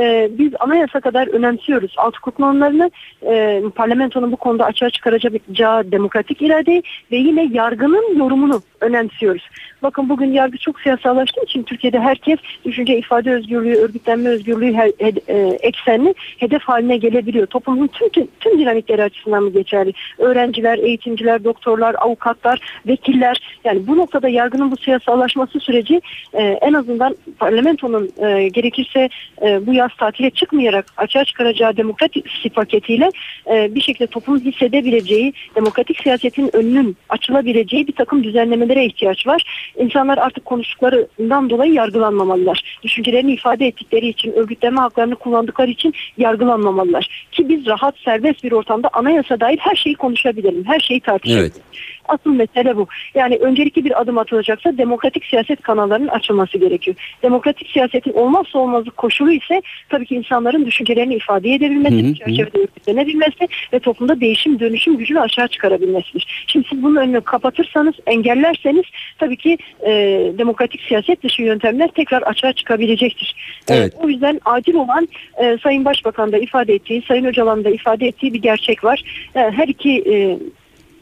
e, 0.00 0.30
biz 0.38 0.52
anayasa 0.60 1.00
kadar 1.00 1.26
önemsiyoruz. 1.26 1.94
Alt 1.96 2.16
hukuk 2.16 2.38
normlarını 2.38 2.90
e, 3.26 3.62
parlamentonun 3.74 4.32
bu 4.32 4.36
konuda 4.36 4.64
açığa 4.64 4.90
çıkaracağı 4.90 5.92
demokratik 5.92 6.42
iradeyi 6.42 6.82
ve 7.12 7.16
yine 7.16 7.48
yargının 7.52 8.18
yorumunu 8.18 8.62
önemsiyoruz. 8.80 9.48
Bakın 9.82 10.08
bugün 10.08 10.32
yargı 10.32 10.58
çok 10.58 10.80
siyasallaştığı 10.80 11.44
için 11.44 11.62
Türkiye'de 11.62 12.00
herkes 12.00 12.38
düşünce 12.64 12.98
ifade 12.98 13.30
özgürlüğü, 13.30 13.74
örgütlenme 13.76 14.28
özgürlüğü 14.28 14.72
her, 14.72 14.90
he- 14.98 15.12
e, 15.28 15.58
eksenli 15.60 16.14
hedef 16.38 16.62
haline 16.62 16.96
gelebiliyor. 16.96 17.46
Toplumun 17.46 17.86
tüm, 17.86 18.08
tüm, 18.08 18.28
tüm 18.40 18.58
dinamikleri 18.58 19.02
açısından 19.02 19.42
mı 19.42 19.52
geçerli? 19.52 19.92
Öğrenciler, 20.18 20.78
eğitimciler, 20.78 21.44
doktorlar, 21.44 21.96
avukatlar, 21.98 22.60
vekiller 22.86 23.58
yani 23.64 23.86
bu 23.86 23.96
noktada 23.96 24.28
yargının 24.28 24.70
bu 24.70 24.76
siyasallaşması 24.76 25.60
süreci 25.60 26.00
e, 26.32 26.42
en 26.42 26.72
azından 26.72 27.16
parlamentonun 27.38 28.10
e, 28.18 28.48
gerekirse 28.48 29.08
e, 29.42 29.66
bu 29.66 29.74
yaz 29.74 29.90
tatile 29.98 30.30
çıkmayarak 30.30 30.86
açığa 30.96 31.24
çıkaracağı 31.24 31.76
demokratik 31.76 32.54
paketiyle 32.54 33.10
e, 33.50 33.74
bir 33.74 33.80
şekilde 33.80 34.06
toplumun 34.06 34.40
hissedebileceği 34.40 35.32
demokratik 35.56 36.02
siyasetin 36.02 36.56
önünün 36.56 36.96
açılabileceği 37.08 37.86
bir 37.86 37.92
takım 37.92 38.24
düzenlemelere 38.24 38.84
ihtiyaç 38.84 39.26
var. 39.26 39.42
İnsanlar 39.76 40.18
artık 40.18 40.44
konuştuklarından 40.44 41.50
dolayı 41.50 41.72
yargılanmamalılar. 41.72 42.78
Düşüncelerini 42.82 43.32
ifade 43.32 43.66
ettikleri 43.66 44.08
için, 44.08 44.32
örgütlenme 44.32 44.80
haklarını 44.80 45.16
kullandıkları 45.16 45.70
için 45.70 45.94
yargılanmamalılar. 46.16 47.28
Ki 47.32 47.48
biz 47.48 47.66
rahat, 47.66 47.94
serbest 48.04 48.44
bir 48.44 48.52
ortamda 48.52 48.90
anayasa 48.92 49.40
dair 49.40 49.58
her 49.58 49.76
şeyi 49.76 49.94
konuşabilirim, 49.94 50.64
her 50.66 50.80
şeyi 50.80 51.00
tartışabilirim. 51.00 51.52
Evet. 51.54 51.62
Asıl 52.08 52.30
mesele 52.30 52.76
bu. 52.76 52.86
Yani 53.14 53.36
öncelikli 53.36 53.84
bir 53.84 54.00
adım 54.00 54.18
atılacaksa 54.18 54.78
demokratik 54.78 55.24
siyaset 55.24 55.62
kanallarının 55.62 56.08
açılması 56.08 56.58
gerekiyor. 56.58 56.96
Demokratik 57.22 57.70
siyasetin 57.70 58.12
olmazsa 58.12 58.58
olmazı 58.58 58.90
koşulu 58.90 59.32
ise 59.32 59.62
tabii 59.88 60.06
ki 60.06 60.14
insanların 60.14 60.66
düşüncelerini 60.66 61.14
ifade 61.14 61.54
edebilmesi, 61.54 62.02
Hı 62.02 62.08
hı, 62.08 62.14
çerçevede 62.14 62.58
örgütlenebilmesi 62.58 63.48
ve 63.72 63.78
toplumda 63.78 64.20
değişim 64.20 64.60
dönüşüm 64.60 64.96
gücünü 64.96 65.20
aşağı 65.20 65.48
çıkarabilmesidir. 65.48 66.44
Şimdi 66.46 66.68
siz 66.68 66.82
bunun 66.82 66.96
önünü 66.96 67.20
kapatırsanız, 67.20 67.94
engellerseniz 68.06 68.84
tabii 69.18 69.36
ki 69.36 69.57
e, 69.86 69.92
demokratik 70.38 70.80
siyaset 70.80 71.22
dışı 71.22 71.42
yöntemler 71.42 71.88
tekrar 71.88 72.22
açığa 72.22 72.52
çıkabilecektir. 72.52 73.34
E, 73.70 73.74
Evet. 73.74 73.94
o 74.02 74.08
yüzden 74.08 74.40
acil 74.44 74.74
olan 74.74 75.08
e, 75.42 75.58
Sayın 75.62 75.84
Başbakan 75.84 76.32
da 76.32 76.38
ifade 76.38 76.74
ettiği, 76.74 77.02
Sayın 77.08 77.24
Öcalan 77.24 77.64
da 77.64 77.70
ifade 77.70 78.06
ettiği 78.06 78.32
bir 78.34 78.42
gerçek 78.42 78.84
var. 78.84 79.02
E, 79.34 79.40
her 79.40 79.68
iki 79.68 80.04
e, 80.12 80.38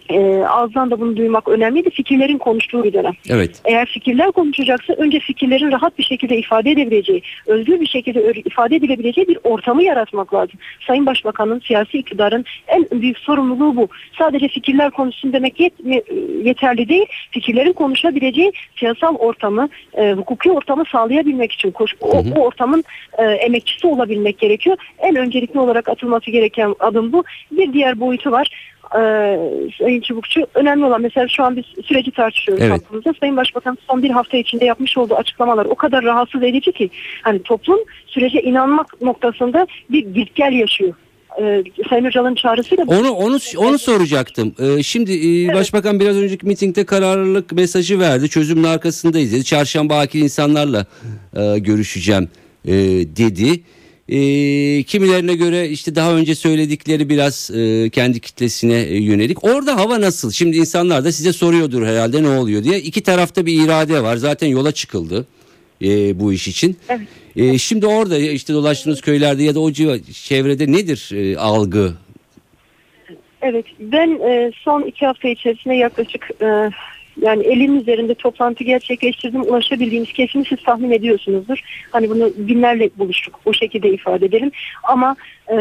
e, 0.09 0.45
ağızdan 0.45 0.91
da 0.91 1.01
bunu 1.01 1.17
duymak 1.17 1.49
önemliydi. 1.49 1.91
Fikirlerin 1.91 2.39
konuştuğu 2.39 2.85
bir 2.85 2.93
dönem. 2.93 3.13
Evet. 3.29 3.61
Eğer 3.65 3.87
fikirler 3.87 4.33
konuşacaksa 4.33 4.93
önce 4.93 5.19
fikirlerin 5.19 5.73
rahat 5.73 5.99
bir 5.99 6.05
şekilde 6.05 6.37
ifade 6.37 6.71
edebileceği, 6.71 7.23
özgür 7.47 7.81
bir 7.81 7.87
şekilde 7.87 8.33
ifade 8.45 8.77
edilebileceği 8.77 9.29
bir 9.29 9.39
ortamı 9.45 9.83
yaratmak 9.83 10.35
lazım. 10.35 10.59
Sayın 10.87 11.07
Başbakan'ın, 11.07 11.61
siyasi 11.61 11.99
iktidarın 11.99 12.45
en 12.69 12.87
büyük 12.93 13.19
sorumluluğu 13.19 13.77
bu. 13.77 13.89
Sadece 14.19 14.49
fikirler 14.49 14.91
konuşsun 14.91 15.33
demek 15.33 15.61
yetmi- 15.61 16.03
yeterli 16.45 16.89
değil. 16.89 17.07
Fikirlerin 17.31 17.73
konuşabileceği 17.73 18.53
siyasal 18.79 19.15
ortamı, 19.15 19.69
e, 19.95 20.13
hukuki 20.13 20.51
ortamı 20.51 20.85
sağlayabilmek 20.93 21.53
için 21.53 21.71
koş, 21.71 21.95
o, 22.01 22.09
o 22.37 22.41
ortamın 22.41 22.85
e, 23.19 23.23
emekçisi 23.23 23.87
olabilmek 23.87 24.39
gerekiyor. 24.39 24.77
En 24.99 25.17
öncelikli 25.17 25.59
olarak 25.59 25.89
atılması 25.89 26.31
gereken 26.31 26.75
adım 26.81 27.13
bu. 27.13 27.25
Bir 27.51 27.73
diğer 27.73 28.01
boyutu 28.01 28.31
var. 28.31 28.51
Ee, 28.95 29.39
Sayın 29.79 30.01
Çubukçu 30.01 30.47
önemli 30.55 30.85
olan 30.85 31.01
mesela 31.01 31.29
şu 31.29 31.45
an 31.45 31.57
biz 31.57 31.65
süreci 31.87 32.11
tartışıyoruz 32.11 32.65
Evet. 32.65 32.73
hakkımızda. 32.83 33.15
Sayın 33.21 33.37
Başbakan 33.37 33.79
son 33.91 34.03
bir 34.03 34.11
hafta 34.11 34.37
içinde 34.37 34.65
yapmış 34.65 34.99
olduğu 34.99 35.15
açıklamalar 35.15 35.67
o 35.67 35.75
kadar 35.75 36.05
rahatsız 36.05 36.43
edici 36.43 36.73
ki 36.73 36.91
hani 37.23 37.43
toplum 37.43 37.79
sürece 38.07 38.43
inanmak 38.43 39.03
noktasında 39.03 39.67
bir 39.91 40.07
gitgel 40.07 40.53
yaşıyor. 40.53 40.95
e, 41.41 41.63
Sayın 41.91 42.05
Öcalan'ın 42.05 42.35
çağrısıyla 42.35 42.85
Onu 42.87 43.11
onu 43.11 43.39
onu 43.59 43.79
soracaktım. 43.79 44.55
Ee, 44.61 44.83
şimdi 44.83 45.13
e, 45.13 45.55
başbakan 45.55 46.01
biraz 46.01 46.17
önceki 46.17 46.47
mitingde 46.47 46.85
kararlılık 46.87 47.53
mesajı 47.53 48.01
verdi. 48.01 48.29
Çözümün 48.29 48.65
arkasındayız 48.65 49.33
dedi. 49.33 49.45
Çarşamba 49.45 49.99
akil 49.99 50.23
insanlarla 50.23 50.87
e, 51.37 51.59
görüşeceğim 51.59 52.29
e, 52.65 52.73
dedi. 53.17 53.63
E, 54.09 54.19
kimilerine 54.83 55.35
göre 55.35 55.69
işte 55.69 55.95
daha 55.95 56.15
önce 56.15 56.35
söyledikleri 56.35 57.09
biraz 57.09 57.51
e, 57.51 57.91
kendi 57.91 58.21
kitlesine 58.21 58.75
e, 58.75 58.97
yönelik. 58.97 59.45
Orada 59.45 59.77
hava 59.77 60.01
nasıl? 60.01 60.31
Şimdi 60.31 60.57
insanlar 60.57 61.05
da 61.05 61.13
size 61.13 61.33
soruyordur 61.33 61.87
herhalde 61.87 62.23
ne 62.23 62.29
oluyor 62.29 62.65
diye. 62.65 62.81
İki 62.81 63.03
tarafta 63.03 63.47
bir 63.47 63.65
irade 63.65 64.03
var. 64.03 64.17
Zaten 64.17 64.47
yola 64.47 64.73
çıkıldı 64.73 65.27
e, 65.83 66.21
bu 66.21 66.33
iş 66.33 66.49
için. 66.49 66.77
Evet. 66.89 67.09
E, 67.37 67.59
şimdi 67.59 67.87
orada 67.87 68.19
işte 68.19 68.55
dolaştığınız 68.55 69.01
köylerde 69.01 69.43
ya 69.43 69.55
da 69.55 69.61
o 69.61 69.71
civa- 69.71 70.13
çevrede 70.13 70.73
nedir 70.73 71.11
e, 71.15 71.39
algı? 71.39 71.93
Evet, 73.43 73.67
ben 73.81 74.09
e, 74.09 74.53
son 74.55 74.83
iki 74.83 75.07
hafta 75.07 75.29
içerisinde 75.29 75.75
yaklaşık 75.75 76.29
e, 76.43 76.71
yani 77.21 77.43
50'nin 77.43 77.81
üzerinde 77.81 78.15
toplantı 78.15 78.65
gerçekleştirdim. 78.65 79.43
Ulaşabildiğimiz 79.43 80.13
kesimi 80.13 80.45
siz 80.45 80.63
tahmin 80.63 80.91
ediyorsunuzdur. 80.91 81.59
Hani 81.91 82.11
bunu 82.11 82.31
binlerle 82.37 82.91
buluştuk. 82.99 83.41
O 83.45 83.53
şekilde 83.53 83.91
ifade 83.91 84.27
edelim. 84.27 84.51
Ama 84.83 85.17
e, 85.51 85.57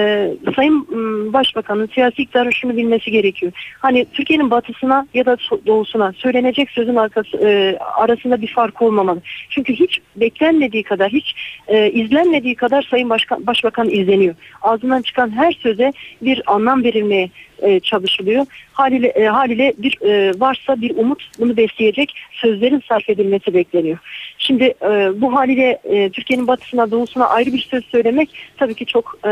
Sayın 0.55 0.87
m, 0.89 1.33
Başbakanın 1.33 1.89
siyasi 1.93 2.21
iktidarın 2.21 2.49
şunu 2.49 2.77
bilmesi 2.77 3.11
gerekiyor. 3.11 3.51
Hani 3.79 4.05
Türkiye'nin 4.13 4.51
batısına 4.51 5.07
ya 5.13 5.25
da 5.25 5.37
doğusuna 5.67 6.13
söylenecek 6.13 6.71
sözün 6.71 6.95
arkası, 6.95 7.37
e, 7.37 7.77
arasında 7.77 8.41
bir 8.41 8.53
fark 8.53 8.81
olmamalı. 8.81 9.21
Çünkü 9.49 9.73
hiç 9.73 9.99
beklenmediği 10.15 10.83
kadar, 10.83 11.11
hiç 11.11 11.35
e, 11.67 11.91
izlenmediği 11.91 12.55
kadar 12.55 12.87
Sayın 12.91 13.09
Başkan, 13.09 13.47
Başbakan 13.47 13.89
izleniyor. 13.89 14.35
Ağzından 14.61 15.01
çıkan 15.01 15.31
her 15.31 15.51
söze 15.51 15.93
bir 16.21 16.41
anlam 16.45 16.83
verilmeye 16.83 17.29
e, 17.61 17.79
çalışılıyor. 17.79 18.45
Haliyle, 18.73 19.07
e, 19.07 19.25
haliyle 19.25 19.73
bir 19.77 20.01
e, 20.01 20.39
varsa 20.39 20.81
bir 20.81 20.97
umut 20.97 21.31
bunu 21.45 21.57
besleyecek 21.57 22.15
sözlerin 22.31 22.83
sarf 22.89 23.09
edilmesi 23.09 23.53
bekleniyor. 23.53 23.97
Şimdi 24.37 24.63
e, 24.63 25.21
bu 25.21 25.35
haliyle 25.35 25.79
e, 25.83 26.09
Türkiye'nin 26.09 26.47
batısına 26.47 26.91
doğusuna 26.91 27.27
ayrı 27.27 27.53
bir 27.53 27.67
söz 27.71 27.85
söylemek 27.85 28.29
tabii 28.57 28.75
ki 28.75 28.85
çok 28.85 29.17
e, 29.25 29.31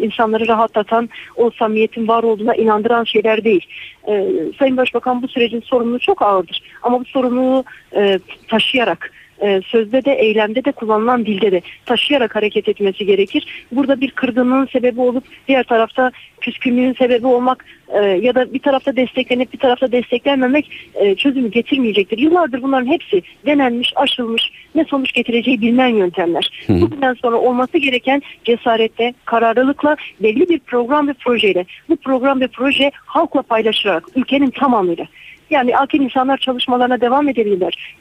insanları 0.00 0.48
rahatlatan 0.48 1.08
o 1.36 1.50
samimiyetin 1.50 2.08
var 2.08 2.22
olduğuna 2.22 2.54
inandıran 2.54 3.04
şeyler 3.04 3.44
değil. 3.44 3.66
E, 4.08 4.26
Sayın 4.58 4.76
Başbakan 4.76 5.22
bu 5.22 5.28
sürecin 5.28 5.60
sorumluluğu 5.60 5.98
çok 5.98 6.22
ağırdır. 6.22 6.62
Ama 6.82 7.00
bu 7.00 7.04
sorumluluğu 7.04 7.64
e, 7.96 8.18
taşıyarak 8.48 9.12
e, 9.42 9.60
sözde 9.66 10.04
de 10.04 10.12
eylemde 10.12 10.64
de 10.64 10.72
kullanılan 10.72 11.26
dilde 11.26 11.52
de 11.52 11.62
taşıyarak 11.86 12.36
hareket 12.36 12.68
etmesi 12.68 13.06
gerekir. 13.06 13.66
Burada 13.72 14.00
bir 14.00 14.10
kırgınlığın 14.10 14.66
sebebi 14.66 15.00
olup 15.00 15.24
diğer 15.48 15.64
tarafta 15.64 16.12
küskünlüğün 16.40 16.92
sebebi 16.92 17.26
olmak 17.26 17.64
e, 17.88 17.98
ya 18.04 18.34
da 18.34 18.54
bir 18.54 18.58
tarafta 18.58 18.96
desteklenip 18.96 19.52
bir 19.52 19.58
tarafta 19.58 19.92
desteklenmemek 19.92 20.70
e, 20.94 21.14
çözümü 21.14 21.50
getirmeyecektir. 21.50 22.18
Yıllardır 22.18 22.62
bunların 22.62 22.86
hepsi 22.86 23.22
denenmiş, 23.46 23.92
aşılmış, 23.96 24.52
ne 24.74 24.84
sonuç 24.84 25.12
getireceği 25.12 25.60
bilinen 25.60 25.88
yöntemler. 25.88 26.64
Bugünden 26.68 27.14
sonra 27.14 27.36
olması 27.36 27.78
gereken 27.78 28.22
cesaretle, 28.44 29.14
kararlılıkla, 29.24 29.96
belli 30.20 30.48
bir 30.48 30.58
program 30.58 31.08
ve 31.08 31.12
projeyle, 31.12 31.64
bu 31.88 31.96
program 31.96 32.40
ve 32.40 32.46
proje 32.46 32.90
halkla 32.94 33.42
paylaşılarak, 33.42 34.04
ülkenin 34.16 34.50
tamamıyla. 34.50 35.06
Yani 35.50 35.76
akil 35.76 36.00
insanlar 36.00 36.36
çalışmalarına 36.36 37.00
devam 37.00 37.28
edebilirler. 37.28 37.96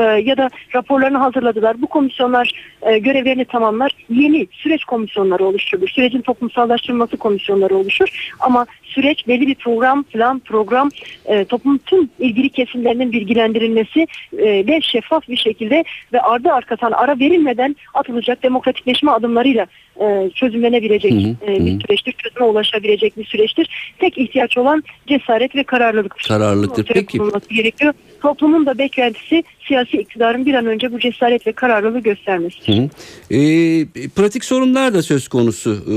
E, 0.00 0.02
ya 0.02 0.36
da 0.36 0.50
raporlarını 0.74 1.18
hazırladılar. 1.18 1.82
Bu 1.82 1.86
komisyonlar 1.86 2.52
e, 2.82 2.98
görevlerini 2.98 3.44
tamamlar. 3.44 3.92
Yeni 4.10 4.46
süreç 4.50 4.84
komisyonları 4.84 5.44
oluşturulur. 5.44 5.88
Sürecin 5.88 6.20
toplumsallaştırılması 6.20 7.16
komisyonları 7.16 7.76
oluşur. 7.76 8.32
Ama 8.40 8.66
süreç 8.82 9.28
belli 9.28 9.46
bir 9.46 9.54
program, 9.54 10.02
plan, 10.02 10.38
program 10.38 10.90
e, 11.26 11.44
toplumun 11.44 11.80
tüm 11.86 12.10
ilgili 12.18 12.48
kesimlerinin 12.48 13.12
bilgilendirilmesi 13.12 14.06
ve 14.32 14.80
şeffaf 14.80 15.28
bir 15.28 15.36
şekilde 15.36 15.84
ve 16.12 16.20
ardı 16.20 16.52
arkasına 16.52 16.96
ara 16.96 17.18
verilmeden 17.18 17.76
atılacak 17.94 18.42
demokratikleşme 18.42 19.10
adımlarıyla 19.10 19.66
e, 20.00 20.30
çözümlenebilecek 20.34 21.12
Hı 21.12 21.16
hı, 21.16 21.52
e, 21.52 21.66
bir 21.66 21.74
hı. 21.74 21.78
süreçtir. 21.80 22.12
Çözüme 22.12 22.46
ulaşabilecek 22.46 23.16
bir 23.16 23.24
süreçtir. 23.24 23.94
Tek 23.98 24.18
ihtiyaç 24.18 24.58
olan 24.58 24.84
cesaret 25.06 25.56
ve 25.56 25.64
kararlılıktır. 25.64 26.28
Kararlılıktır. 26.28 26.84
Peki. 26.84 27.18
gerekiyor. 27.50 27.94
Toplumun 28.20 28.66
da 28.66 28.78
beklentisi 28.78 29.44
siyasi 29.68 29.96
iktidarın 29.96 30.46
bir 30.46 30.54
an 30.54 30.66
önce 30.66 30.92
bu 30.92 30.98
cesaret 30.98 31.46
ve 31.46 31.52
kararlılığı 31.52 32.00
göstermesidir. 32.00 32.78
Hı 32.78 32.82
hı. 32.82 32.88
Ee, 33.30 34.08
pratik 34.16 34.44
sorunlar 34.44 34.94
da 34.94 35.02
söz 35.02 35.28
konusu. 35.28 35.84
Ee, 35.88 35.92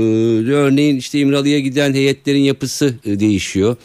örneğin 0.52 0.96
işte 0.96 1.18
İmralı'ya 1.18 1.60
giden 1.60 1.94
heyetlerin 1.94 2.40
yapısı 2.40 2.94
e, 3.04 3.20
değişiyor. 3.20 3.76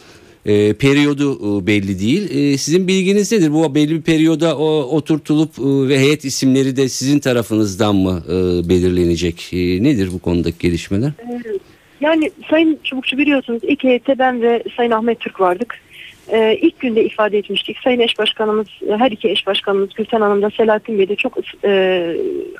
Ee, 0.46 0.72
periyodu 0.72 1.32
e, 1.34 1.66
belli 1.66 2.00
değil. 2.00 2.30
Ee, 2.30 2.56
sizin 2.56 2.88
bilginiz 2.88 3.32
nedir? 3.32 3.52
Bu 3.52 3.74
belli 3.74 3.90
bir 3.90 4.02
periyoda 4.02 4.58
o, 4.58 4.66
oturtulup 4.96 5.58
e, 5.58 5.88
ve 5.88 5.98
heyet 5.98 6.24
isimleri 6.24 6.76
de 6.76 6.88
sizin 6.88 7.18
tarafınızdan 7.18 7.96
mı 7.96 8.22
e, 8.28 8.68
belirlenecek? 8.68 9.50
E, 9.52 9.82
nedir 9.82 10.10
bu 10.12 10.18
konudaki 10.18 10.58
gelişmeler? 10.58 11.10
Yani 12.00 12.30
Sayın 12.50 12.78
Çubukçu 12.84 13.18
biliyorsunuz 13.18 13.62
ilk 13.62 13.84
heyette 13.84 14.18
ben 14.18 14.42
ve 14.42 14.62
Sayın 14.76 14.90
Ahmet 14.90 15.20
Türk 15.20 15.40
vardık. 15.40 15.78
Ee, 16.32 16.58
ilk 16.60 16.80
günde 16.80 17.04
ifade 17.04 17.38
etmiştik. 17.38 17.78
Sayın 17.84 18.00
eş 18.00 18.18
başkanımız, 18.18 18.66
her 18.88 19.10
iki 19.10 19.28
eş 19.30 19.46
başkanımız 19.46 19.94
Gülten 19.94 20.20
Hanım 20.20 20.42
da 20.42 20.50
Selahattin 20.50 20.98
Bey 20.98 21.08
de 21.08 21.16
çok 21.16 21.38
e, 21.64 22.16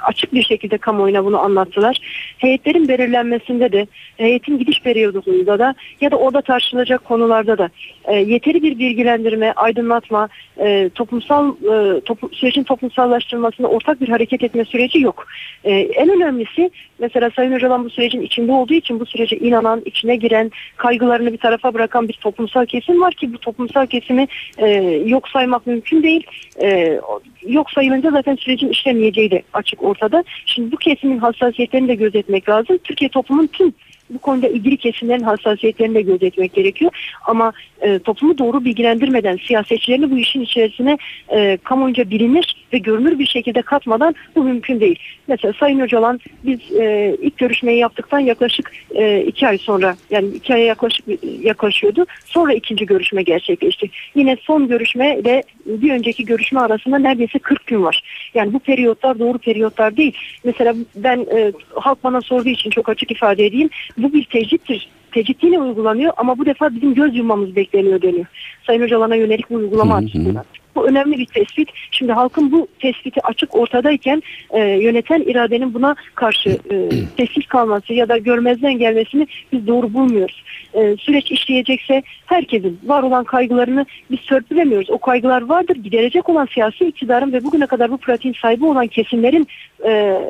açık 0.07 0.35
bir 0.35 0.43
şekilde 0.43 0.79
kamuoyuna 0.79 1.25
bunu 1.25 1.39
anlattılar. 1.39 1.99
Heyetlerin 2.39 2.89
belirlenmesinde 2.89 3.73
de, 3.73 3.87
heyetin 4.17 4.59
gidiş 4.59 4.83
periyodunda 4.83 5.59
da 5.59 5.75
ya 6.01 6.11
da 6.11 6.17
orada 6.17 6.41
tartışılacak 6.41 7.05
konularda 7.05 7.59
da 7.59 7.71
e, 8.05 8.15
yeteri 8.15 8.63
bir 8.63 8.79
bilgilendirme, 8.79 9.53
aydınlatma, 9.53 10.29
e, 10.59 10.91
toplumsal 10.95 11.49
e, 11.49 12.01
toplu, 12.01 12.29
sürecin 12.33 12.63
toplumsallaştırılmasında 12.63 13.69
ortak 13.69 14.01
bir 14.01 14.09
hareket 14.09 14.43
etme 14.43 14.65
süreci 14.65 15.01
yok. 15.01 15.27
E, 15.65 15.71
en 15.75 16.09
önemlisi 16.09 16.71
mesela 16.99 17.31
Sayın 17.37 17.53
Öcalan 17.53 17.85
bu 17.85 17.91
sürecin 17.91 18.21
içinde 18.21 18.53
olduğu 18.53 18.75
için 18.75 19.01
bu 19.01 19.07
sürece 19.07 19.37
inanan, 19.37 19.83
içine 19.85 20.17
giren, 20.17 20.51
kaygılarını 20.77 21.33
bir 21.33 21.39
tarafa 21.39 21.75
bırakan 21.75 22.09
bir 22.09 22.15
toplumsal 22.15 22.67
kesim 22.67 23.01
var 23.01 23.15
ki 23.15 23.33
bu 23.33 23.39
toplumsal 23.57 23.87
kesimi 23.87 24.27
e, 24.59 24.69
yok 25.07 25.29
saymak 25.29 25.67
mümkün 25.67 26.03
değil. 26.03 26.27
E, 26.63 27.01
yok 27.47 27.71
sayılınca 27.71 28.11
zaten 28.11 28.37
sürecin 28.37 28.69
işlemeyeceği 28.69 29.31
de 29.31 29.43
açık 29.53 29.83
ortada. 29.83 30.25
Şimdi 30.47 30.73
bu 30.73 30.77
kesimin 30.77 31.19
hassasiyetlerini 31.19 31.89
de 31.89 31.95
gözetmek 31.95 32.49
lazım. 32.49 32.79
Türkiye 32.85 33.09
toplumun 33.09 33.47
tüm 33.47 33.73
bu 34.11 34.19
konuda 34.19 34.49
ilgili 34.49 34.77
kesimlerin 34.77 35.23
hassasiyetlerini 35.23 35.95
de 35.95 36.03
gözetmek 36.03 36.55
gerekiyor. 36.55 36.91
Ama 37.25 37.53
e, 37.81 37.99
toplumu 37.99 38.39
doğru 38.39 38.65
bilgilendirmeden 38.65 39.39
siyasetçilerini 39.47 40.11
bu 40.11 40.19
işin 40.19 40.41
içerisine 40.41 40.99
e, 41.29 41.57
kamuoyunca 41.57 42.11
bilinir 42.11 42.67
ve 42.73 42.79
görünür 42.79 43.19
bir 43.19 43.27
şekilde 43.27 43.63
katmadan 43.63 44.15
bu 44.37 44.45
mümkün 44.45 44.81
değil. 44.81 44.99
Mesela 45.29 45.55
Sayın 45.61 45.81
Öcalan 45.81 46.21
biz 46.45 46.73
e, 46.73 47.17
ilk 47.23 47.39
görüşmeyi 47.39 47.79
yaptıktan 47.79 48.19
yaklaşık 48.19 48.73
e, 48.95 49.21
iki 49.21 49.49
ay 49.49 49.59
sonra 49.59 49.97
yani 50.11 50.29
iki 50.29 50.55
aya 50.55 50.65
yaklaşık 50.65 51.07
yaklaşıyordu. 51.43 52.07
Sonra 52.25 52.55
ikinci 52.55 52.87
görüşme 52.87 53.23
gerçekleşti. 53.23 53.91
Yine 54.15 54.37
son 54.41 54.69
görüşme 54.69 55.19
ile 55.19 55.43
bir 55.67 55.93
önceki 55.93 56.25
görüşme 56.25 56.61
arasında 56.61 56.99
neredeyse 56.99 57.39
40 57.39 57.67
gün 57.67 57.83
var. 57.83 58.03
Yani 58.35 58.53
bu 58.53 58.59
periyotlar 58.59 59.19
doğru 59.19 59.39
periyotlar 59.39 59.97
değil. 59.97 60.13
Mesela 60.45 60.75
ben 60.97 61.27
e, 61.35 61.53
halk 61.75 62.05
bana 62.05 62.21
sorduğu 62.21 62.49
için 62.49 62.71
çok 62.71 62.89
açık 62.89 63.11
ifade 63.11 63.47
edeyim. 63.47 63.71
Bu 63.99 64.13
bir 64.13 64.25
tecrittir. 64.25 64.89
Tecrit 65.13 65.43
yine 65.45 65.59
uygulanıyor 65.59 66.13
ama 66.17 66.39
bu 66.39 66.47
defa 66.47 66.75
bizim 66.75 66.95
göz 66.95 67.17
yummamız 67.17 67.57
bekleniyor 67.57 68.03
deniyor. 68.03 68.27
Sayın 68.67 68.81
Öcalan'a 68.81 69.15
yönelik 69.15 69.51
bu 69.51 69.55
uygulama 69.55 69.95
açısından. 69.97 70.45
Bu 70.77 70.89
önemli 70.89 71.19
bir 71.19 71.27
tespit. 71.27 71.69
Şimdi 71.91 72.13
halkın 72.13 72.53
bu 72.53 72.69
tespiti 72.81 73.21
açık 73.23 73.57
ortadayken 73.57 74.23
e, 74.51 74.61
yöneten 74.61 75.21
iradenin 75.21 75.75
buna 75.75 75.97
karşı 76.15 76.51
e, 76.51 76.91
sessiz 77.17 77.47
kalması 77.47 77.93
ya 77.93 78.09
da 78.09 78.19
görmezden 78.19 78.79
gelmesini 78.79 79.27
biz 79.53 79.67
doğru 79.67 79.95
bulmuyoruz. 79.95 80.45
E, 80.75 80.97
süreç 80.97 81.31
işleyecekse 81.31 82.03
herkesin 82.27 82.81
var 82.85 83.03
olan 83.03 83.25
kaygılarını 83.25 83.87
biz 84.11 84.21
törpülemiyoruz. 84.21 84.91
O 84.91 84.99
kaygılar 84.99 85.43
vardır. 85.43 85.77
Giderecek 85.77 86.29
olan 86.29 86.49
siyasi 86.55 86.85
iktidarın 86.85 87.33
ve 87.33 87.45
bugüne 87.45 87.67
kadar 87.67 87.91
bu 87.91 87.97
pratiğin 87.97 88.35
sahibi 88.43 88.65
olan 88.65 88.87
kesimlerin 88.87 89.47
e, 89.87 90.21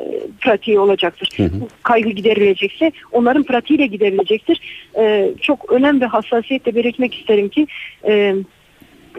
pratiği 0.41 0.79
olacaktır. 0.79 1.29
Bu 1.39 1.67
kaygı 1.83 2.09
giderilecekse 2.09 2.91
onların 3.11 3.43
pratiğiyle 3.43 3.85
giderilecektir. 3.85 4.61
E, 4.99 5.29
çok 5.41 5.71
önemli 5.71 6.01
ve 6.01 6.05
hassasiyetle 6.05 6.75
belirtmek 6.75 7.15
isterim 7.15 7.49
ki 7.49 7.67
e, 8.07 8.35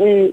e, 0.01 0.31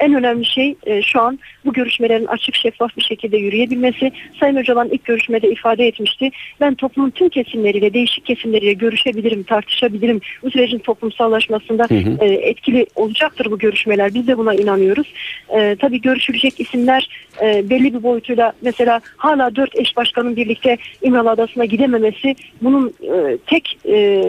en 0.00 0.14
önemli 0.14 0.44
şey 0.44 0.76
e, 0.86 1.02
şu 1.02 1.20
an 1.20 1.38
bu 1.66 1.72
görüşmelerin 1.72 2.26
açık 2.26 2.54
şeffaf 2.54 2.96
bir 2.96 3.02
şekilde 3.02 3.36
yürüyebilmesi. 3.36 4.12
Sayın 4.40 4.56
Öcalan 4.56 4.88
ilk 4.88 5.04
görüşmede 5.04 5.50
ifade 5.50 5.86
etmişti. 5.86 6.30
Ben 6.60 6.74
toplumun 6.74 7.10
tüm 7.10 7.28
kesimleriyle, 7.28 7.94
değişik 7.94 8.26
kesimleriyle 8.26 8.72
görüşebilirim, 8.72 9.42
tartışabilirim. 9.42 10.20
Bu 10.42 10.50
sürecin 10.50 10.78
toplumsallaşmasında 10.78 11.84
Hı 11.84 11.94
hı. 11.94 12.24
e, 12.24 12.26
etkili 12.26 12.86
olacaktır 12.94 13.50
bu 13.50 13.58
görüşmeler. 13.58 14.14
Biz 14.14 14.26
de 14.26 14.38
buna 14.38 14.54
inanıyoruz. 14.54 15.12
E, 15.58 15.76
tabii 15.80 16.00
görüşülecek 16.00 16.60
isimler 16.60 17.08
e, 17.42 17.70
belli 17.70 17.94
bir 17.94 18.02
boyutuyla 18.02 18.52
mesela 18.62 19.00
hala 19.16 19.56
dört 19.56 19.80
eş 19.80 19.96
başkanın 19.96 20.36
birlikte 20.36 20.76
İmralı 21.02 21.30
Adası'na 21.30 21.64
gidememesi 21.64 22.34
bunun 22.62 22.94
e, 23.02 23.38
tek 23.46 23.78
e, 23.88 24.22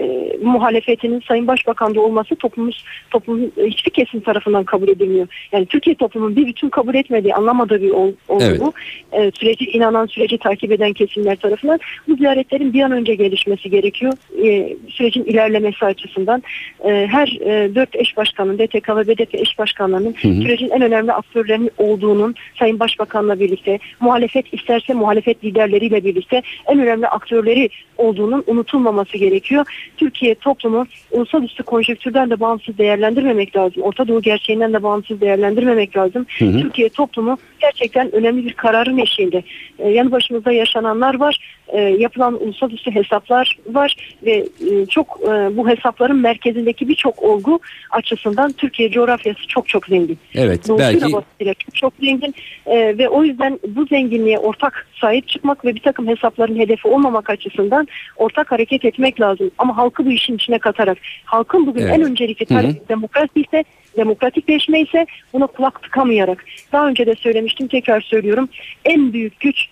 muhalefetinin 0.43 1.23
Sayın 1.28 1.47
Başbakan'da 1.47 2.02
olması 2.02 2.36
toplumumuz 2.36 2.84
toplumun 3.12 3.52
e, 3.58 3.63
hiçbir 3.63 3.91
kesim 3.91 4.19
tarafından 4.19 4.63
kabul 4.63 4.88
edilmiyor. 4.88 5.28
Yani 5.52 5.65
Türkiye 5.65 5.95
toplumunun 5.95 6.36
bir 6.36 6.47
bütün 6.47 6.69
kabul 6.69 6.95
etmediği, 7.27 7.35
anlamadığı 7.35 7.81
bir 7.81 7.91
ol, 7.91 8.11
olgu 8.27 8.43
Evet. 8.43 8.61
bu. 8.61 8.73
E, 9.11 9.31
süreci 9.31 9.65
inanan, 9.65 10.05
süreci 10.05 10.37
takip 10.37 10.71
eden 10.71 10.93
kesimler 10.93 11.35
tarafından 11.35 11.79
bu 12.07 12.15
ziyaretlerin 12.15 12.73
bir 12.73 12.81
an 12.81 12.91
önce 12.91 13.15
gelişmesi 13.15 13.69
gerekiyor. 13.69 14.13
E, 14.43 14.75
sürecin 14.89 15.23
ilerlemesi 15.23 15.85
açısından 15.85 16.43
e, 16.85 17.07
her 17.11 17.27
e, 17.27 17.75
dört 17.75 17.95
eş 17.95 18.17
başkanın, 18.17 18.57
DTK 18.57 18.89
ve 18.89 19.07
BDP 19.07 19.35
eş 19.35 19.59
başkanlarının 19.59 20.15
Hı 20.21 20.27
hı. 20.27 20.33
sürecin 20.33 20.69
en 20.69 20.81
önemli 20.81 21.11
aktörlerinin 21.13 21.71
olduğunun 21.77 22.35
Sayın 22.59 22.79
Başbakan'la 22.79 23.39
birlikte, 23.39 23.79
muhalefet 23.99 24.53
isterse 24.53 24.93
muhalefet 24.93 25.43
liderleriyle 25.43 26.03
birlikte 26.03 26.41
en 26.67 26.79
önemli 26.79 27.07
aktörleri 27.07 27.69
olduğunun 27.97 28.43
unutulmaması 28.47 29.17
gerekiyor. 29.17 29.65
Türkiye 29.97 30.35
toplumu 30.35 30.85
uluslararası 31.11 31.63
konjonktürden 31.63 32.29
de 32.29 32.39
bağımsız 32.39 32.77
değerlendirmemek 32.77 33.55
lazım. 33.55 33.83
Orta 33.83 34.07
Doğu 34.07 34.21
gerçeğinden 34.21 34.73
de 34.73 34.83
bağımsız 34.83 35.21
değerlendirmemek 35.21 35.97
lazım. 35.97 36.25
Hı 36.39 36.45
hı. 36.45 36.61
Türkiye 36.61 36.89
toplumu 36.89 37.16
gerçekten 37.60 38.15
önemli 38.15 38.45
bir 38.45 38.53
kararın 38.53 38.97
eşiğinde. 38.97 39.43
Ee, 39.80 39.89
yanı 39.89 40.12
başımızda 40.12 40.51
yaşananlar 40.51 41.19
var. 41.19 41.58
Ee, 41.67 41.82
yapılan 41.82 42.43
uluslararası 42.43 42.91
hesaplar 42.91 43.58
var 43.71 43.95
ve 44.23 44.45
e, 44.71 44.86
çok 44.86 45.19
e, 45.23 45.58
bu 45.58 45.69
hesapların 45.69 46.17
merkezindeki 46.17 46.89
birçok 46.89 47.23
olgu 47.23 47.60
açısından 47.91 48.51
Türkiye 48.51 48.91
coğrafyası 48.91 49.47
çok 49.47 49.67
çok 49.67 49.86
zengin. 49.86 50.17
Evet 50.36 50.67
Doğusuyla 50.67 51.23
belki 51.39 51.71
çok 51.71 51.75
çok 51.75 51.93
zengin 52.01 52.36
Ee, 52.67 52.97
ve 52.97 53.10
o 53.10 53.23
yüzden 53.23 53.60
bu 53.67 53.86
zenginliğe 53.86 54.39
ortak 54.39 54.88
sahip 55.01 55.27
çıkmak 55.27 55.65
ve 55.65 55.75
bir 55.75 55.80
takım 55.80 56.08
hesapların 56.08 56.60
hedefi 56.60 56.88
olmamak 56.88 57.30
açısından 57.30 57.88
ortak 58.15 58.51
hareket 58.51 58.86
etmek 58.86 59.21
lazım. 59.21 59.51
Ama 59.58 59.77
halkı 59.77 60.06
bu 60.06 60.12
işin 60.12 60.36
içine 60.36 60.60
katarak 60.60 60.97
halkın 61.25 61.67
bugün 61.67 61.82
Evet. 61.82 61.93
en 61.93 62.01
öncelikli 62.01 62.45
talebi 62.45 62.82
demokrasi 62.89 63.39
ise 63.39 63.63
demokratikleşme 63.97 64.81
ise 64.81 65.05
buna 65.33 65.47
kulak 65.47 65.83
tıkamayarak 65.83 66.45
daha 66.71 66.88
önce 66.88 67.05
de 67.05 67.15
söylemiştim 67.15 67.67
tekrar 67.67 68.01
söylüyorum 68.01 68.49
en 68.86 69.13
büyük 69.13 69.39
güç 69.39 69.69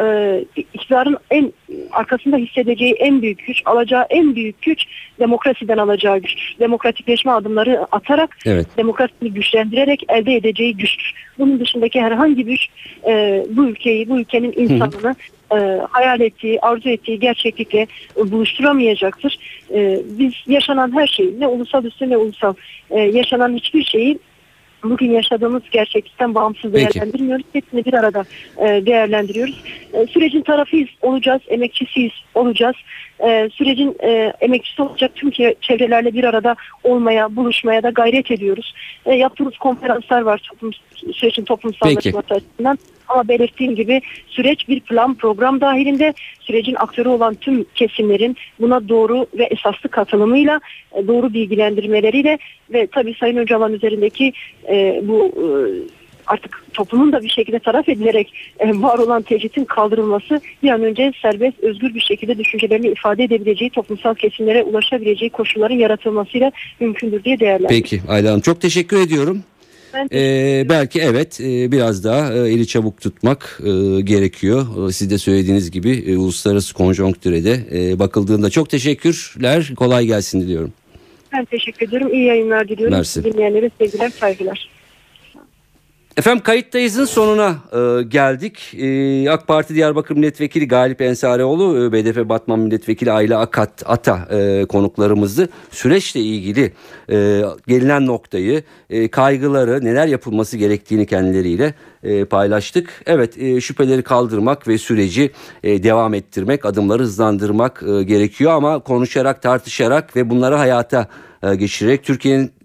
e, 0.00 0.44
iktidarın 0.56 1.16
en 1.30 1.52
arkasında 1.92 2.36
hissedeceği 2.36 2.92
en 2.92 3.22
büyük 3.22 3.46
güç, 3.46 3.62
alacağı 3.64 4.06
en 4.10 4.36
büyük 4.36 4.62
güç 4.62 4.84
demokrasiden 5.20 5.78
alacağı 5.78 6.18
güç. 6.18 6.34
Demokratikleşme 6.60 7.32
adımları 7.32 7.86
atarak 7.92 8.36
evet 8.46 8.66
demokrasisini 8.76 9.32
güçlendirerek 9.32 10.04
elde 10.08 10.34
edeceği 10.34 10.76
güçtür. 10.76 11.12
Bunun 11.38 11.60
dışındaki 11.60 12.00
herhangi 12.00 12.46
bir 12.46 12.52
güç 12.52 12.66
e, 13.06 13.44
bu 13.50 13.66
ülkeyi, 13.66 14.08
bu 14.08 14.18
ülkenin 14.18 14.52
insanını 14.56 15.14
e, 15.52 15.80
hayal 15.90 16.20
ettiği, 16.20 16.60
arzu 16.60 16.88
ettiği 16.88 17.20
gerçeklikle 17.20 17.86
e, 18.16 18.30
buluşturamayacaktır. 18.30 19.38
E, 19.74 20.00
biz 20.18 20.32
yaşanan 20.46 20.96
her 20.96 21.06
şeyi, 21.06 21.40
ne 21.40 21.46
ulusal 21.46 21.84
üstü 21.84 22.10
ne 22.10 22.16
ulusal, 22.16 22.54
e, 22.90 23.00
yaşanan 23.00 23.54
hiçbir 23.54 23.84
şeyi 23.84 24.18
bugün 24.90 25.10
yaşadığımız 25.10 25.62
gerçeklikten 25.70 26.34
bağımsız 26.34 26.72
Peki. 26.72 26.94
değerlendirmiyoruz. 26.94 27.46
Hepsini 27.52 27.84
bir 27.84 27.94
arada 27.94 28.24
e, 28.58 28.86
değerlendiriyoruz. 28.86 29.62
E, 29.92 30.06
sürecin 30.06 30.42
tarafıyız, 30.42 30.88
olacağız, 31.02 31.42
emekçisiyiz, 31.48 32.12
olacağız. 32.34 32.76
E, 33.20 33.50
sürecin 33.52 33.96
e, 34.02 34.32
emekçisi 34.40 34.82
olacak 34.82 35.10
tüm 35.14 35.30
çevrelerle 35.60 36.14
bir 36.14 36.24
arada 36.24 36.56
olmaya, 36.84 37.36
buluşmaya 37.36 37.82
da 37.82 37.90
gayret 37.90 38.30
ediyoruz. 38.30 38.74
E, 39.06 39.14
yaptığımız 39.14 39.56
konferanslar 39.56 40.20
var 40.20 40.38
toplum, 40.50 40.70
sürecin 41.14 41.44
toplumsallaşması 41.44 42.34
açısından. 42.34 42.78
Ama 43.08 43.28
belirttiğim 43.28 43.74
gibi 43.74 44.02
süreç 44.28 44.68
bir 44.68 44.80
plan 44.80 45.14
program 45.14 45.60
dahilinde 45.60 46.14
sürecin 46.40 46.74
aktörü 46.74 47.08
olan 47.08 47.34
tüm 47.34 47.64
kesimlerin 47.74 48.36
buna 48.60 48.88
doğru 48.88 49.26
ve 49.38 49.44
esaslı 49.44 49.88
katılımıyla 49.88 50.60
e, 50.94 51.06
doğru 51.06 51.34
bilgilendirmeleriyle 51.34 52.38
ve 52.72 52.86
tabii 52.86 53.14
Sayın 53.20 53.36
Öcalan 53.36 53.72
üzerindeki 53.72 54.32
e, 54.68 55.02
bu 55.04 55.26
e, 55.26 55.46
artık 56.26 56.64
toplumun 56.74 57.12
da 57.12 57.22
bir 57.22 57.28
şekilde 57.28 57.58
taraf 57.58 57.88
edilerek 57.88 58.32
e, 58.58 58.68
var 58.68 58.98
olan 58.98 59.22
tecritin 59.22 59.64
kaldırılması 59.64 60.40
bir 60.62 60.70
an 60.70 60.82
önce 60.82 61.12
serbest, 61.22 61.60
özgür 61.60 61.94
bir 61.94 62.00
şekilde 62.00 62.38
düşüncelerini 62.38 62.88
ifade 62.88 63.24
edebileceği, 63.24 63.70
toplumsal 63.70 64.14
kesimlere 64.14 64.62
ulaşabileceği 64.62 65.30
koşulların 65.30 65.74
yaratılmasıyla 65.74 66.52
mümkündür 66.80 67.24
diye 67.24 67.40
değerlendiriyorum. 67.40 67.82
peki 67.82 68.00
Ayla 68.08 68.30
Hanım 68.30 68.40
çok 68.40 68.60
teşekkür 68.60 69.00
ediyorum. 69.00 69.42
Ee, 70.12 70.66
belki 70.68 71.00
evet 71.00 71.40
e, 71.40 71.72
biraz 71.72 72.04
daha 72.04 72.34
e, 72.34 72.38
eli 72.38 72.66
çabuk 72.66 73.00
tutmak 73.00 73.60
e, 73.60 74.00
gerekiyor. 74.00 74.92
Siz 74.92 75.10
de 75.10 75.18
söylediğiniz 75.18 75.70
gibi 75.70 76.04
e, 76.06 76.16
uluslararası 76.16 76.74
konjonktüre 76.74 77.44
de 77.44 77.60
e, 77.72 77.98
bakıldığında 77.98 78.50
çok 78.50 78.70
teşekkürler. 78.70 79.72
Kolay 79.76 80.06
gelsin 80.06 80.40
diliyorum. 80.40 80.72
Ben 81.32 81.44
teşekkür 81.44 81.88
ediyorum. 81.88 82.14
İyi 82.14 82.24
yayınlar 82.24 82.68
diliyorum. 82.68 82.96
Mersi. 82.96 83.24
Dinleyenlere 83.24 83.70
sevgiler, 83.78 84.10
saygılar. 84.10 84.75
Efendim 86.16 86.42
kayıttayızın 86.42 87.04
sonuna 87.04 87.54
e, 87.72 88.02
geldik. 88.02 88.74
E, 88.74 89.30
AK 89.30 89.46
Parti 89.46 89.74
Diyarbakır 89.74 90.16
Milletvekili 90.16 90.68
Galip 90.68 91.00
Ensarioğlu, 91.00 91.84
e, 91.84 91.92
BDP 91.92 92.28
Batman 92.28 92.58
Milletvekili 92.58 93.12
Ayla 93.12 93.40
Akat 93.40 93.82
Ata 93.86 94.28
e, 94.30 94.66
konuklarımızdı. 94.66 95.48
Süreçle 95.70 96.20
ilgili 96.20 96.72
e, 97.10 97.42
gelinen 97.66 98.06
noktayı, 98.06 98.62
e, 98.90 99.08
kaygıları, 99.08 99.84
neler 99.84 100.06
yapılması 100.06 100.56
gerektiğini 100.56 101.06
kendileriyle 101.06 101.74
e, 102.02 102.24
paylaştık. 102.24 103.02
Evet 103.06 103.38
e, 103.38 103.60
şüpheleri 103.60 104.02
kaldırmak 104.02 104.68
ve 104.68 104.78
süreci 104.78 105.30
e, 105.62 105.82
devam 105.82 106.14
ettirmek, 106.14 106.64
adımları 106.64 107.02
hızlandırmak 107.02 107.82
e, 107.82 108.02
gerekiyor 108.02 108.52
ama 108.52 108.78
konuşarak, 108.78 109.42
tartışarak 109.42 110.16
ve 110.16 110.30
bunları 110.30 110.54
hayata 110.54 111.08
e, 111.42 111.54
geçirerek 111.54 112.04
Türkiye'nin 112.04 112.55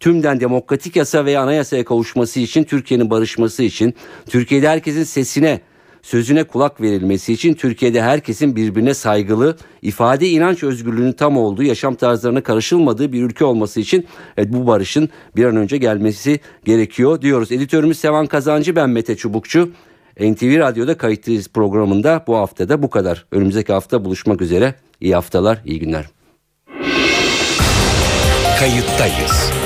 tümden 0.00 0.40
demokratik 0.40 0.96
yasa 0.96 1.24
veya 1.24 1.42
anayasaya 1.42 1.84
kavuşması 1.84 2.40
için, 2.40 2.64
Türkiye'nin 2.64 3.10
barışması 3.10 3.62
için, 3.62 3.94
Türkiye'de 4.28 4.68
herkesin 4.68 5.04
sesine, 5.04 5.60
sözüne 6.02 6.44
kulak 6.44 6.80
verilmesi 6.80 7.32
için, 7.32 7.54
Türkiye'de 7.54 8.02
herkesin 8.02 8.56
birbirine 8.56 8.94
saygılı, 8.94 9.56
ifade 9.82 10.28
inanç 10.28 10.62
özgürlüğünün 10.62 11.12
tam 11.12 11.36
olduğu, 11.36 11.62
yaşam 11.62 11.94
tarzlarına 11.94 12.42
karışılmadığı 12.42 13.12
bir 13.12 13.22
ülke 13.22 13.44
olması 13.44 13.80
için 13.80 14.06
evet, 14.36 14.52
bu 14.52 14.66
barışın 14.66 15.08
bir 15.36 15.44
an 15.44 15.56
önce 15.56 15.78
gelmesi 15.78 16.40
gerekiyor 16.64 17.22
diyoruz. 17.22 17.52
Editörümüz 17.52 17.98
Sevan 17.98 18.26
Kazancı, 18.26 18.76
ben 18.76 18.90
Mete 18.90 19.16
Çubukçu. 19.16 19.70
NTV 20.20 20.58
Radyo'da 20.58 20.96
kayıtlıyız 20.96 21.48
programında 21.48 22.24
bu 22.26 22.36
haftada 22.36 22.82
bu 22.82 22.90
kadar. 22.90 23.26
Önümüzdeki 23.32 23.72
hafta 23.72 24.04
buluşmak 24.04 24.42
üzere. 24.42 24.74
İyi 25.00 25.14
haftalar, 25.14 25.62
iyi 25.64 25.80
günler. 25.80 26.06
Kayıttayız. 28.58 29.65